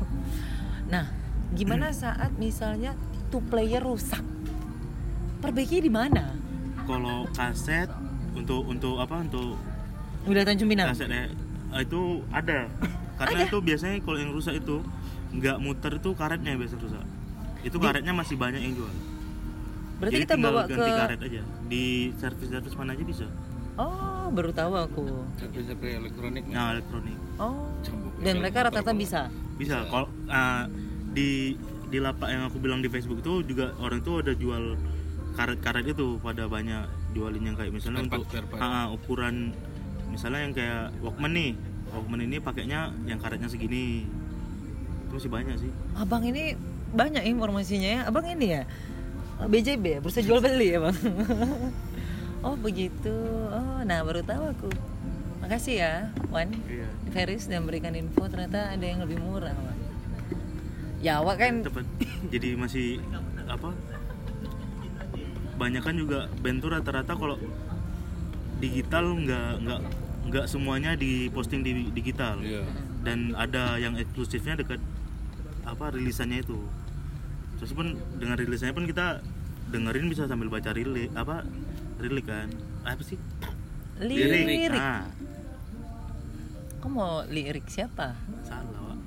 [0.87, 1.05] Nah
[1.51, 2.95] gimana saat misalnya
[3.27, 4.23] two player rusak?
[5.43, 6.31] Perbaiki di mana?
[6.87, 7.91] Kalau kaset
[8.33, 9.59] untuk untuk apa untuk
[10.23, 10.93] udah Tanjung Pinang?
[10.93, 11.27] kasetnya
[11.75, 12.71] eh, itu ada.
[13.19, 14.81] Karena itu biasanya kalau yang rusak itu
[15.31, 17.05] nggak muter itu karetnya yang biasa rusak.
[17.61, 18.93] Itu karetnya masih banyak yang jual.
[20.01, 21.41] Berarti Jadi kita bawa ganti ke karet aja.
[21.69, 21.83] Di
[22.17, 23.27] servis servis mana aja bisa.
[23.77, 25.03] Oh baru tahu aku.
[25.37, 26.43] HP elektronik.
[26.49, 27.17] Nah elektronik.
[27.37, 27.69] Oh
[28.21, 29.27] dan mereka rata-rata bisa.
[29.57, 29.85] Bisa.
[29.89, 30.69] Kalau ah,
[31.11, 31.57] di
[31.91, 34.79] di lapak yang aku bilang di Facebook itu juga orang itu ada jual
[35.35, 38.23] karet-karet itu pada banyak jualin yang kayak misalnya untuk
[38.61, 39.51] ah, ukuran
[40.13, 41.51] misalnya yang kayak Walkman nih.
[41.91, 44.07] Walkman ini pakainya yang karetnya segini.
[45.09, 45.71] Itu masih banyak sih.
[45.99, 46.55] Abang ini
[46.95, 48.01] banyak informasinya ya.
[48.07, 48.63] Abang ini ya?
[49.41, 49.99] BJB ya?
[49.99, 50.95] Bursa jual beli ya bang?
[52.41, 53.13] Oh begitu.
[53.53, 54.69] Oh nah baru tahu aku
[55.51, 55.93] makasih ya
[56.31, 56.47] Wan.
[56.63, 56.87] Iya.
[57.11, 59.75] Feris dan memberikan info ternyata ada yang lebih murah Wan.
[61.03, 61.67] ya awak kan?
[61.67, 61.83] Tepat
[62.31, 63.03] jadi masih
[63.51, 63.75] apa?
[65.59, 67.35] Banyak kan juga band tuh rata-rata kalau
[68.63, 69.81] digital nggak nggak
[70.31, 72.39] nggak semuanya diposting di digital.
[72.39, 72.63] Iya.
[73.03, 74.79] dan ada yang eksklusifnya dekat
[75.67, 76.63] apa rilisannya itu.
[77.59, 79.19] Terus pun dengan rilisannya pun kita
[79.67, 81.43] dengerin bisa sambil baca rilik apa
[81.99, 82.47] rilik kan?
[82.87, 83.19] Apa sih?
[83.99, 84.71] Lirik.
[84.71, 85.11] Nah
[86.81, 88.99] kamu mau lirik siapa salah Wak.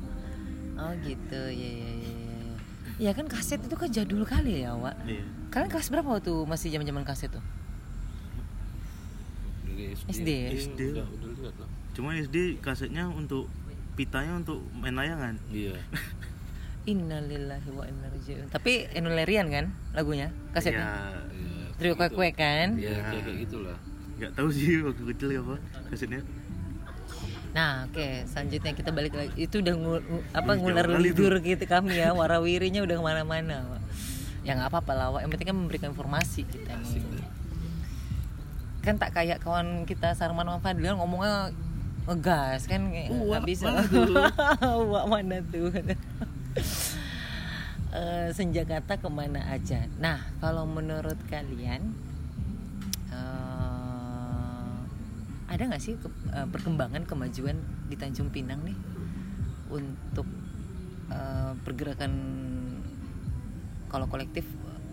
[0.79, 2.55] oh gitu ya ya ya ya
[2.97, 6.71] ya kan kaset itu kan jadul kali ya Wak iya kalian kelas berapa waktu masih
[6.71, 7.43] zaman zaman kaset tuh
[10.07, 10.49] SD ya?
[10.55, 10.81] SD.
[10.95, 11.69] Udah, udah lihat lah.
[11.95, 13.51] cuma SD kasetnya untuk
[13.95, 15.75] pitanya untuk main layangan Iya.
[16.85, 18.47] Innalillahi wa inna ilaihi raji'un.
[18.53, 20.85] Tapi Enulerian kan lagunya, kasetnya.
[20.85, 21.65] ya Iya.
[21.81, 22.77] Trio kue kue kan.
[22.77, 23.79] Iya, kayak kayak gitulah.
[24.15, 25.57] nggak tahu sih waktu kecil ya apa
[25.91, 26.21] kasetnya
[27.55, 29.31] Nah, oke, selanjutnya kita balik lagi.
[29.39, 33.63] Itu udah ngu, ngu- apa ngular lidur gitu kami ya, warawirinya udah ke mana-mana.
[34.43, 37.01] Ya nggak apa-apa lah, yang penting kan memberikan informasi kita nih.
[38.83, 41.55] Kan tak kayak kawan kita Sarman sama Fadil ngomongnya
[42.05, 43.71] ngegas kan nggak bisa.
[44.93, 45.71] Wak mana tuh?
[47.95, 49.87] Eh, senja kata ke mana aja.
[50.03, 51.95] Nah, kalau menurut kalian
[53.07, 54.75] eh,
[55.55, 57.55] ada nggak sih ke- eh, perkembangan kemajuan
[57.87, 58.75] di Tanjung Pinang nih
[59.71, 60.27] untuk
[61.09, 62.13] eh, pergerakan
[63.87, 64.43] kalau kolektif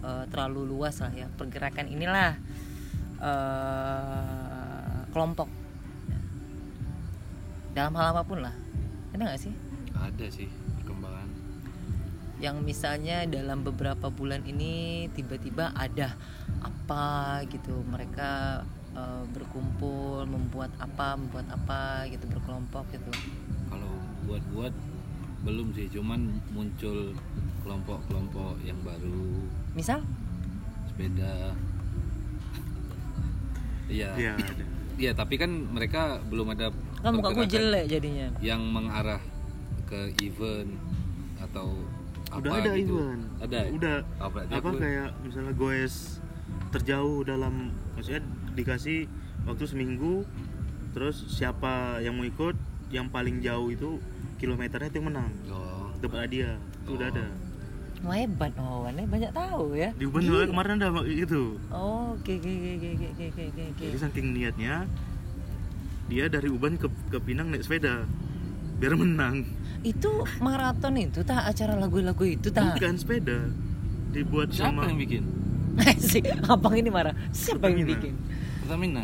[0.05, 2.38] eh, terlalu luas lah ya pergerakan inilah
[5.14, 5.45] kelompok.
[7.78, 8.49] Dalam hal apa pun lah.
[9.14, 9.53] Ada nggak sih?
[9.93, 10.49] Ada sih
[10.82, 11.30] perkembangan.
[12.41, 16.18] yang misalnya dalam beberapa bulan ini tiba-tiba ada
[16.66, 23.11] apa gitu mereka eh, berkumpul membuat apa membuat apa gitu berkelompok gitu
[23.67, 23.91] kalau
[24.23, 24.73] buat-buat
[25.41, 27.17] belum sih cuman muncul
[27.61, 29.41] kelompok-kelompok yang baru
[29.73, 29.99] misal
[30.85, 31.55] sepeda
[33.87, 34.63] iya Iya, ada.
[34.97, 36.69] iya tapi kan mereka belum ada
[37.01, 39.21] kan mukaku pergerakan jelek jadinya yang mengarah
[39.85, 40.71] ke event
[41.41, 41.75] atau
[42.29, 42.95] apa Udah ada gitu.
[42.95, 43.21] event.
[43.41, 43.69] ada ya?
[43.73, 45.95] Udah Oh, apa aku- kayak misalnya goes
[46.71, 48.23] terjauh dalam maksudnya
[48.54, 49.08] dikasih
[49.47, 50.28] waktu seminggu
[50.91, 52.56] terus siapa yang mau ikut
[52.91, 53.97] yang paling jauh itu
[54.38, 55.95] kilometernya itu menang oh.
[56.04, 56.97] dapat hadiah itu oh.
[56.99, 57.28] udah ada
[58.02, 59.93] Wah hebat aneh banyak tahu ya.
[59.93, 60.49] Di Uban juga iya.
[60.49, 61.62] kemarin ada itu.
[61.70, 63.84] Oh, oke oke oke oke oke oke.
[63.86, 64.89] Jadi saking niatnya
[66.10, 68.10] dia dari Uban ke ke Pinang naik sepeda
[68.82, 69.45] biar menang.
[69.86, 73.38] Itu maraton itu tak acara lagu-lagu itu tak Bukan sepeda.
[74.10, 75.24] Dibuat Siapa sama Siapa yang bikin?
[76.11, 77.15] sih abang ini marah.
[77.32, 78.13] Siapa yang bikin?
[78.65, 79.03] Pertamina.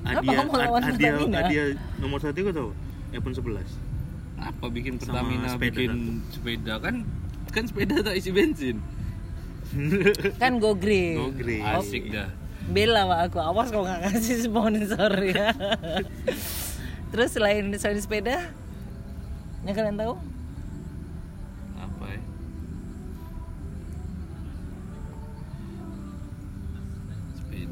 [0.00, 1.38] Kenapa hadiah kamu lawan hadiah Pertamina?
[1.44, 1.66] hadiah
[2.00, 2.70] nomor satu itu tau
[3.12, 3.90] iPhone 11
[4.40, 5.92] apa bikin Sama Pertamina sepeda bikin
[6.32, 6.74] sepeda?
[6.80, 6.96] Kan
[7.52, 8.76] kan sepeda tak isi bensin.
[10.42, 11.14] Kan go green.
[11.14, 11.62] Go green.
[11.62, 12.26] asik dah.
[12.70, 13.38] Bela pak aku.
[13.38, 15.54] Awas kau nggak kasih sponsor ya.
[17.14, 18.50] Terus selain selain sepeda
[19.66, 20.14] yang kalian tahu
[21.76, 22.20] apa ya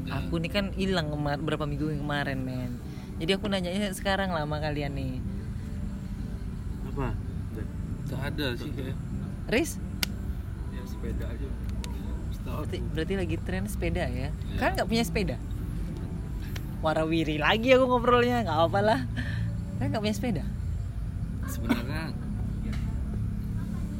[0.09, 2.71] sepeda aku nih kan hilang kemar berapa minggu yang kemarin men.
[3.21, 5.13] Jadi aku nanya sekarang lah sama kalian nih.
[6.89, 7.13] Apa?
[8.09, 8.97] Tak ada sih kayak.
[9.53, 9.77] Riz?
[10.73, 11.49] Ya sepeda aja.
[12.49, 14.33] Berarti, berarti lagi tren sepeda ya?
[14.33, 14.57] Iya.
[14.57, 15.37] kan nggak punya sepeda?
[16.81, 18.99] Warawiri lagi aku ngobrolnya nggak apa lah.
[19.77, 20.43] Kan nggak punya sepeda?
[21.45, 22.15] Sebenarnya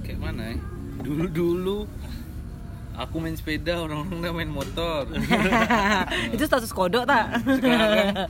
[0.01, 0.57] kayak mana ya?
[1.05, 1.77] Dulu dulu
[2.99, 5.07] aku main sepeda orang-orang udah main motor.
[6.35, 7.39] Itu status kodok tak?
[7.47, 8.07] Sekarang.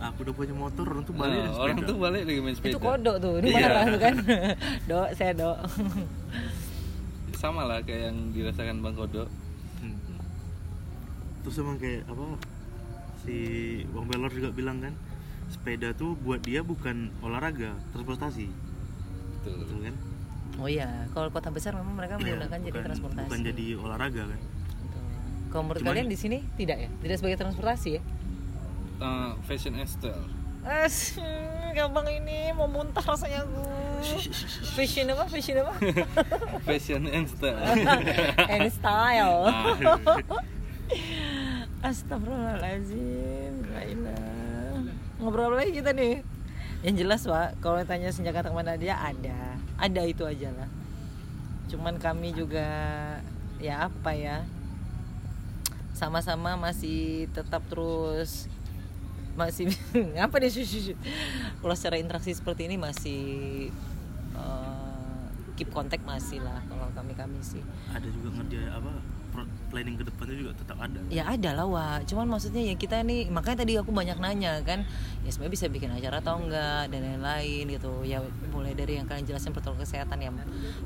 [0.00, 2.72] Aku udah punya motor orang tuh balik nah, orang tuh balik lagi main sepeda.
[2.72, 3.60] itu kodok tuh ini Iya.
[3.68, 4.14] marah tuh kan.
[4.88, 5.58] Dok saya dok.
[7.36, 9.28] Sama lah kayak yang dirasakan bang kodok.
[9.80, 9.96] Hmm.
[11.44, 12.36] terus emang kayak apa
[13.24, 13.36] si
[13.92, 14.92] Bang Belor juga bilang kan
[15.48, 18.48] sepeda tuh buat dia bukan olahraga transportasi.
[19.40, 19.56] Betul.
[19.60, 19.94] Betul kan
[20.60, 24.40] oh iya kalau kota besar memang mereka menggunakan jadi Bukan- transportasi bukan jadi olahraga kan
[24.78, 25.02] Betul.
[25.48, 28.02] kalau menurut Cuman- kalian di sini tidak ya tidak sebagai transportasi ya
[29.00, 30.28] Uh, fashion and style
[30.60, 31.16] As,
[31.72, 33.64] gampang ini mau muntah rasanya aku.
[34.76, 35.24] Fashion apa?
[35.24, 35.72] Fashion apa?
[36.68, 37.56] fashion and style
[38.52, 39.48] And style.
[39.48, 39.72] Ah.
[41.88, 43.64] Astagfirullahaladzim.
[45.16, 46.20] Ngobrol apa lagi kita nih?
[46.80, 49.49] Yang jelas Pak, kalau tanya senjata ke mana dia ada,
[49.80, 50.68] ada itu aja lah.
[51.72, 52.68] Cuman kami juga
[53.56, 54.44] ya apa ya,
[55.96, 58.48] sama-sama masih tetap terus
[59.38, 59.72] masih
[60.26, 60.92] apa nih shu.
[61.62, 63.22] kalau secara interaksi seperti ini masih
[64.36, 65.24] eh,
[65.54, 67.62] keep kontak masih lah kalau kami kami sih
[67.92, 69.19] ada juga ngerjain apa
[69.70, 72.10] planning ke depannya juga tetap ada ya ada lah Wak.
[72.10, 74.82] cuman maksudnya ya kita nih makanya tadi aku banyak nanya kan
[75.22, 77.92] ya sebenarnya bisa bikin acara atau enggak dan lain-lain gitu.
[78.02, 80.30] Ya mulai dari yang kalian jelasin protokol kesehatan ya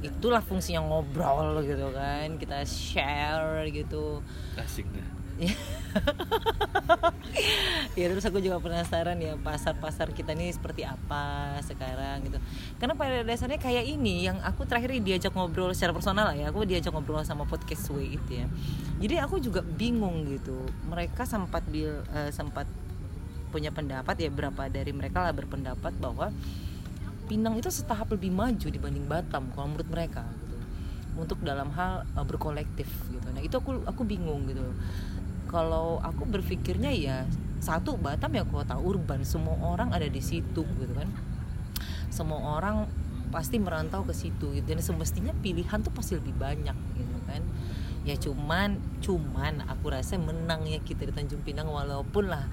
[0.02, 4.20] itulah fungsinya ngobrol gitu kan kita share gitu.
[4.58, 5.23] Asik dah
[7.98, 12.38] ya terus aku juga penasaran ya pasar-pasar kita nih seperti apa sekarang gitu.
[12.78, 16.66] Karena pada dasarnya kayak ini yang aku terakhir diajak ngobrol secara personal lah ya aku
[16.66, 18.46] diajak ngobrol sama podcast way itu ya.
[19.02, 22.66] Jadi aku juga bingung gitu mereka sempat bil eh, sempat
[23.54, 26.34] punya pendapat ya berapa dari mereka lah berpendapat bahwa
[27.24, 30.56] Pinang itu setahap lebih maju dibanding Batam kalau menurut mereka gitu.
[31.16, 33.28] Untuk dalam hal eh, berkolektif gitu.
[33.32, 34.60] Nah itu aku aku bingung gitu
[35.48, 37.24] kalau aku berpikirnya ya
[37.64, 39.24] satu Batam ya kota urban.
[39.24, 41.08] Semua orang ada di situ gitu kan.
[42.12, 42.84] Semua orang
[43.32, 44.66] pasti merantau ke situ gitu.
[44.68, 47.42] Dan semestinya pilihan tuh pasti lebih banyak gitu kan.
[48.04, 52.44] Ya cuman cuman aku rasa menangnya kita di Tanjung Pinang walaupun lah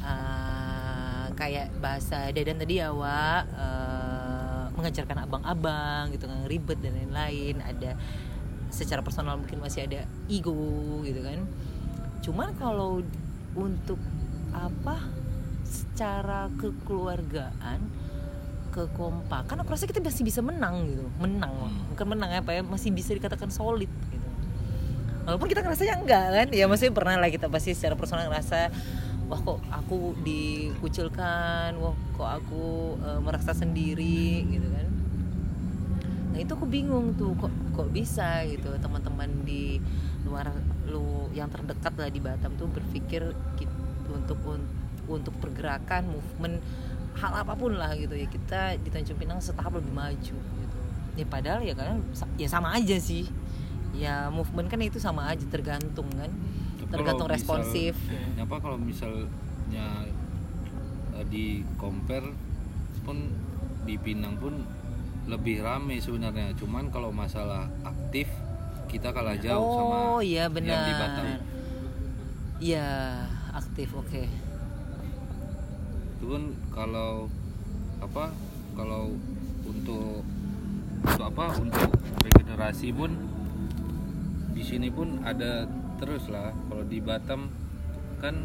[0.00, 6.48] uh, kayak bahasa Dadan tadi ya Wak uh, mengajarkan abang-abang gitu kan.
[6.48, 7.60] Ribet dan lain-lain.
[7.60, 7.92] Ada
[8.70, 11.42] secara personal mungkin masih ada ego gitu kan
[12.20, 13.00] cuman kalau
[13.56, 13.98] untuk
[14.52, 15.00] apa
[15.64, 17.80] secara kekeluargaan
[18.70, 21.50] kekompakan aku rasa kita masih bisa menang gitu menang.
[21.94, 24.28] Bukan menang apa ya masih bisa dikatakan solid gitu.
[25.26, 28.70] Walaupun kita ngerasanya enggak kan ya maksudnya pernah lah kita pasti secara personal ngerasa
[29.30, 34.86] wah kok aku dikucilkan wah kok aku e, merasa sendiri gitu kan.
[36.34, 39.82] Nah itu aku bingung tuh kok kok bisa gitu teman-teman di
[40.26, 40.50] luar
[40.90, 43.22] lu yang terdekat lah di Batam tuh berpikir
[43.54, 43.70] ki-
[44.08, 44.66] untuk un-
[45.06, 46.58] untuk pergerakan movement
[47.14, 48.26] hal apa pun lah gitu ya.
[48.26, 50.78] Kita di Tanjung Pinang setahap lebih maju gitu.
[51.14, 53.26] Ya padahal ya kan sa- ya sama aja sih.
[53.92, 56.30] Ya movement kan itu sama aja tergantung kan.
[56.88, 57.94] Tergantung kalau misal- responsif.
[58.36, 59.86] apa kalau misalnya
[61.12, 62.26] eh, di compare
[63.00, 63.30] pun
[63.80, 64.58] di Pinang pun
[65.26, 66.50] lebih rame sebenarnya.
[66.54, 68.26] Cuman kalau masalah aktif
[68.90, 71.24] kita kalah jauh sama oh iya yang di Batam.
[71.30, 71.40] Benar
[72.60, 72.88] iya
[73.56, 74.28] aktif oke.
[76.18, 76.42] Itu pun
[76.74, 77.30] kalau
[78.04, 78.34] apa
[78.76, 79.16] kalau
[79.64, 80.22] untuk
[81.00, 83.16] untuk apa untuk regenerasi pun
[84.52, 85.64] di sini pun ada
[85.96, 86.52] terus lah.
[86.68, 87.48] Kalau di Batam
[88.20, 88.36] kan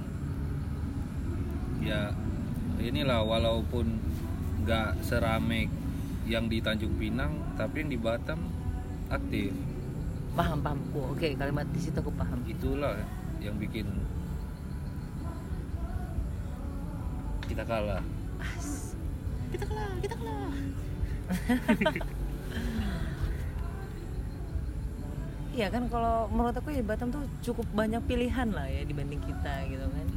[1.83, 2.15] ya
[2.79, 3.99] inilah walaupun
[4.63, 5.67] nggak serame
[6.25, 8.39] yang di Tanjung Pinang tapi yang di Batam
[9.11, 9.51] aktif
[10.35, 12.99] paham paham Oh, oke kalimat di situ aku paham itulah
[13.39, 13.87] yang bikin
[17.47, 18.03] kita kalah
[18.43, 18.93] As.
[19.55, 20.51] kita kalah kita kalah
[25.55, 29.63] Iya kan kalau menurut aku ya Batam tuh cukup banyak pilihan lah ya dibanding kita
[29.71, 30.07] gitu kan.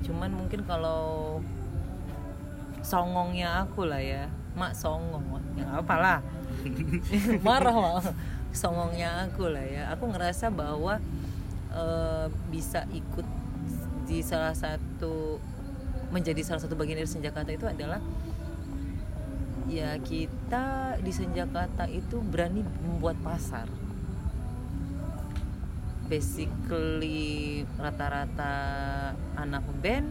[0.00, 1.36] Cuman mungkin kalau
[2.80, 5.28] songongnya aku lah ya, mak songong,
[5.60, 6.24] ya apalah.
[7.46, 8.14] Marah mak.
[8.52, 9.82] Songongnya aku lah ya.
[9.92, 11.00] Aku ngerasa bahwa
[11.74, 13.26] eh, bisa ikut
[14.06, 15.42] di salah satu
[16.14, 17.98] menjadi salah satu bagian dari Senjakata itu adalah
[19.66, 23.66] ya kita di Senjakata itu berani membuat pasar
[26.06, 28.54] basically rata-rata
[29.34, 30.06] anak band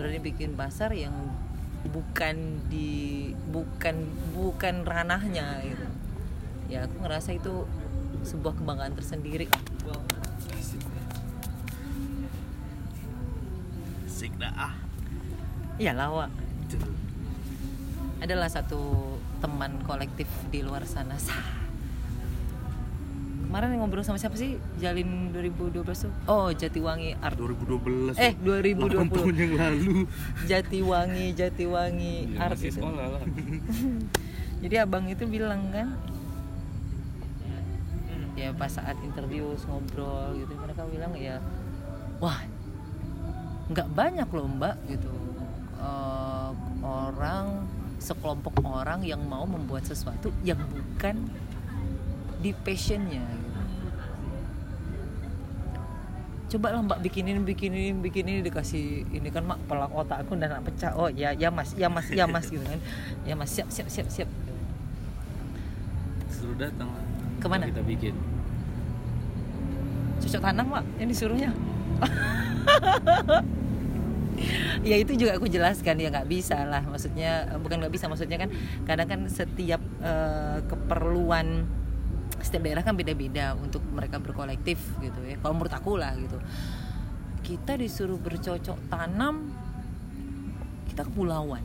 [0.00, 1.12] berani bikin pasar yang
[1.88, 4.04] bukan di bukan
[4.36, 5.86] bukan ranahnya gitu.
[6.68, 7.64] Ya aku ngerasa itu
[8.22, 9.48] sebuah kebanggaan tersendiri.
[14.04, 14.74] Sik dah ah.
[15.80, 16.28] Ya lawa.
[18.20, 21.16] Adalah satu teman kolektif di luar sana.
[21.16, 21.56] Sah.
[23.50, 24.54] kemarin ngobrol sama siapa sih?
[24.78, 26.12] Jalin 2012 tuh.
[26.30, 27.34] Oh Jatiwangi Art.
[27.34, 28.46] 2012 eh 8
[28.78, 30.06] tahun 2020 yang lalu.
[30.50, 32.78] Jatiwangi Jatiwangi Ya, Art masih itu.
[32.78, 33.22] sekolah lah.
[34.62, 35.98] Jadi abang itu bilang kan
[38.38, 41.42] ya pas saat interview ngobrol gitu mereka bilang ya
[42.22, 42.40] wah
[43.66, 45.10] nggak banyak loh mbak gitu.
[45.74, 46.50] Eh,
[46.86, 47.66] orang
[47.98, 51.18] sekelompok orang yang mau membuat sesuatu yang bukan
[52.40, 53.20] di passionnya.
[53.22, 53.48] Gitu.
[56.50, 60.98] coba lah mbak bikinin bikinin bikinin dikasih ini kan mak pelak otak aku dan pecah.
[60.98, 62.80] Oh ya ya mas ya mas ya mas gitu kan.
[63.22, 64.26] Ya mas siap siap siap siap.
[66.34, 67.04] Suruh datang lah.
[67.38, 67.70] Ke mana?
[67.70, 68.18] kita bikin.
[70.26, 71.50] Cocok tanam mak yang disuruhnya.
[74.80, 76.80] Ya itu juga aku jelaskan ya nggak bisa lah.
[76.80, 78.50] Maksudnya bukan nggak bisa maksudnya kan
[78.88, 81.68] kadang kan setiap eh, keperluan
[82.42, 85.36] setiap daerah kan beda-beda untuk mereka berkolektif gitu ya.
[85.40, 86.38] Kalau menurut aku lah gitu.
[87.40, 89.50] Kita disuruh bercocok tanam
[90.90, 91.62] kita kepulauan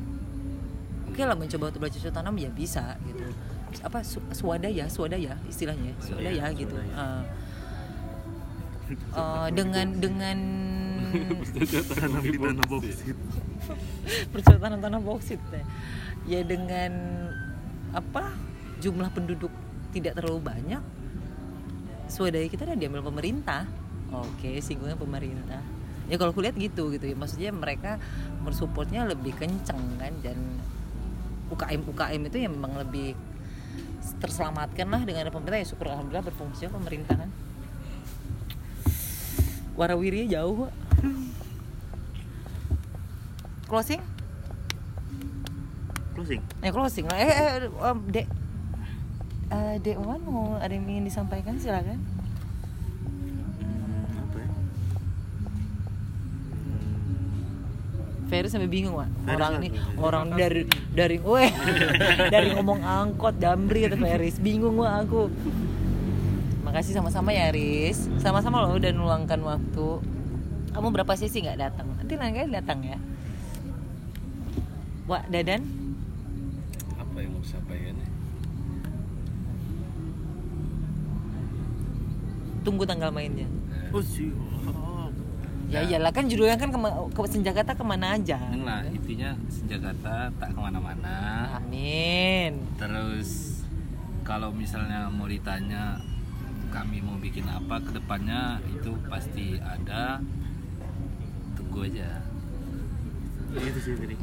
[1.15, 3.23] oke lah mencoba untuk bercocok tanam ya bisa gitu.
[3.81, 6.75] Apa su- swadaya swadaya istilahnya swadaya gitu.
[6.75, 7.23] Eh,
[9.15, 10.37] eh, dengan dengan
[11.95, 13.17] tanam di tanah boksit.
[14.35, 15.63] bercocok tanam tanah boksit ya.
[16.27, 16.91] ya dengan
[17.95, 18.35] apa
[18.83, 19.51] jumlah penduduk
[19.95, 20.83] tidak terlalu banyak
[22.11, 23.65] swadaya kita udah diambil pemerintah.
[24.13, 25.61] Oke singgungnya pemerintah.
[26.05, 27.15] Ya kalau kulihat gitu gitu ya.
[27.17, 27.97] Maksudnya mereka
[28.45, 30.37] bersupportnya lebih kenceng kan dan
[31.49, 33.17] UKM UKM itu yang memang lebih
[34.21, 35.59] terselamatkan lah dengan pemerintah.
[35.63, 37.29] Ya syukur alhamdulillah berfungsi pemerintahan
[39.75, 40.71] warawiri jauh
[43.67, 43.99] closing?
[46.15, 46.41] Closing?
[46.63, 47.17] Ya closing lah.
[47.19, 48.25] Eh, eh um, dek
[49.51, 51.99] eh, dek Wan mau ada yang ingin disampaikan silakan.
[53.61, 54.49] Hmm, apa ya?
[58.25, 59.09] Ferry sampai bingung Wak.
[59.25, 59.69] Ferry orang ini
[60.01, 61.51] orang dari dari weh
[62.33, 65.29] dari ngomong angkot Damri kata Feris bingung Wak aku.
[66.65, 68.09] Makasih sama-sama ya Riz.
[68.17, 69.89] Sama-sama loh udah meluangkan waktu.
[70.73, 71.87] Kamu berapa sesi nggak datang?
[71.95, 72.97] Nanti lain kali datang ya.
[75.05, 75.61] Wak Dadan?
[76.97, 77.93] Apa yang mau disampaikan?
[77.93, 78.14] ya?
[82.65, 83.45] Tunggu tanggal mainnya.
[83.93, 84.33] Oh siap.
[85.69, 88.37] Ya iyalah kan judulnya kan kema- ke Senjakata ke mana aja.
[88.37, 91.49] Lah intinya Senjakata tak ke mana-mana.
[91.57, 92.61] Amin.
[92.77, 93.61] Terus
[94.25, 96.01] kalau misalnya mau ditanya
[96.69, 100.21] kami mau bikin apa ke depannya itu pasti ada.
[101.57, 102.21] Tunggu aja.
[103.57, 104.17] Itu sih tadi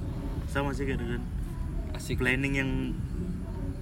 [0.50, 1.22] sama sih kan
[1.98, 2.22] asik.
[2.22, 2.70] planning yang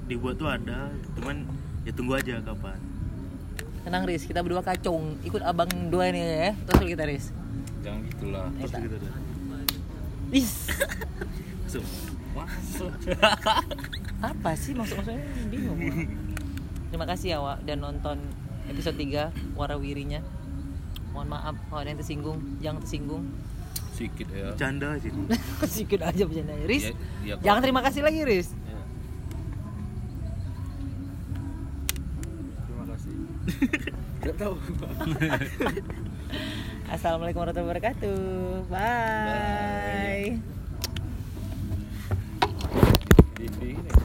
[0.09, 0.89] dibuat tuh ada.
[1.17, 1.45] Cuman
[1.85, 2.90] ya tunggu aja kapan
[3.81, 5.17] Tenang Riz, kita berdua kacung.
[5.21, 6.53] Ikut abang dua ini ya.
[6.65, 7.27] Terus kita Riz.
[7.81, 9.13] jangan gitulah terus gitu kan
[10.31, 10.53] Is.
[11.65, 11.85] Masuk.
[12.31, 12.93] masuk
[14.21, 15.17] Apa sih maksud-maksudnya
[15.49, 15.81] bingung.
[15.81, 15.97] gua.
[16.87, 18.21] Terima kasih ya Wak dan nonton
[18.67, 20.21] episode 3 Warawirinya.
[21.11, 23.25] Mohon maaf kalau ada yang tersinggung, jangan tersinggung.
[23.91, 25.27] sedikit ya canda aja nih
[25.77, 26.85] Sikit aja bercanda Riz.
[26.85, 28.49] Ya- ya, jangan terima kasih lagi Riz.
[34.21, 34.55] Nggak tahu
[36.91, 38.19] Assalamualaikum warahmatullahi wabarakatuh.
[38.67, 40.43] Bye.
[43.39, 43.91] Bye.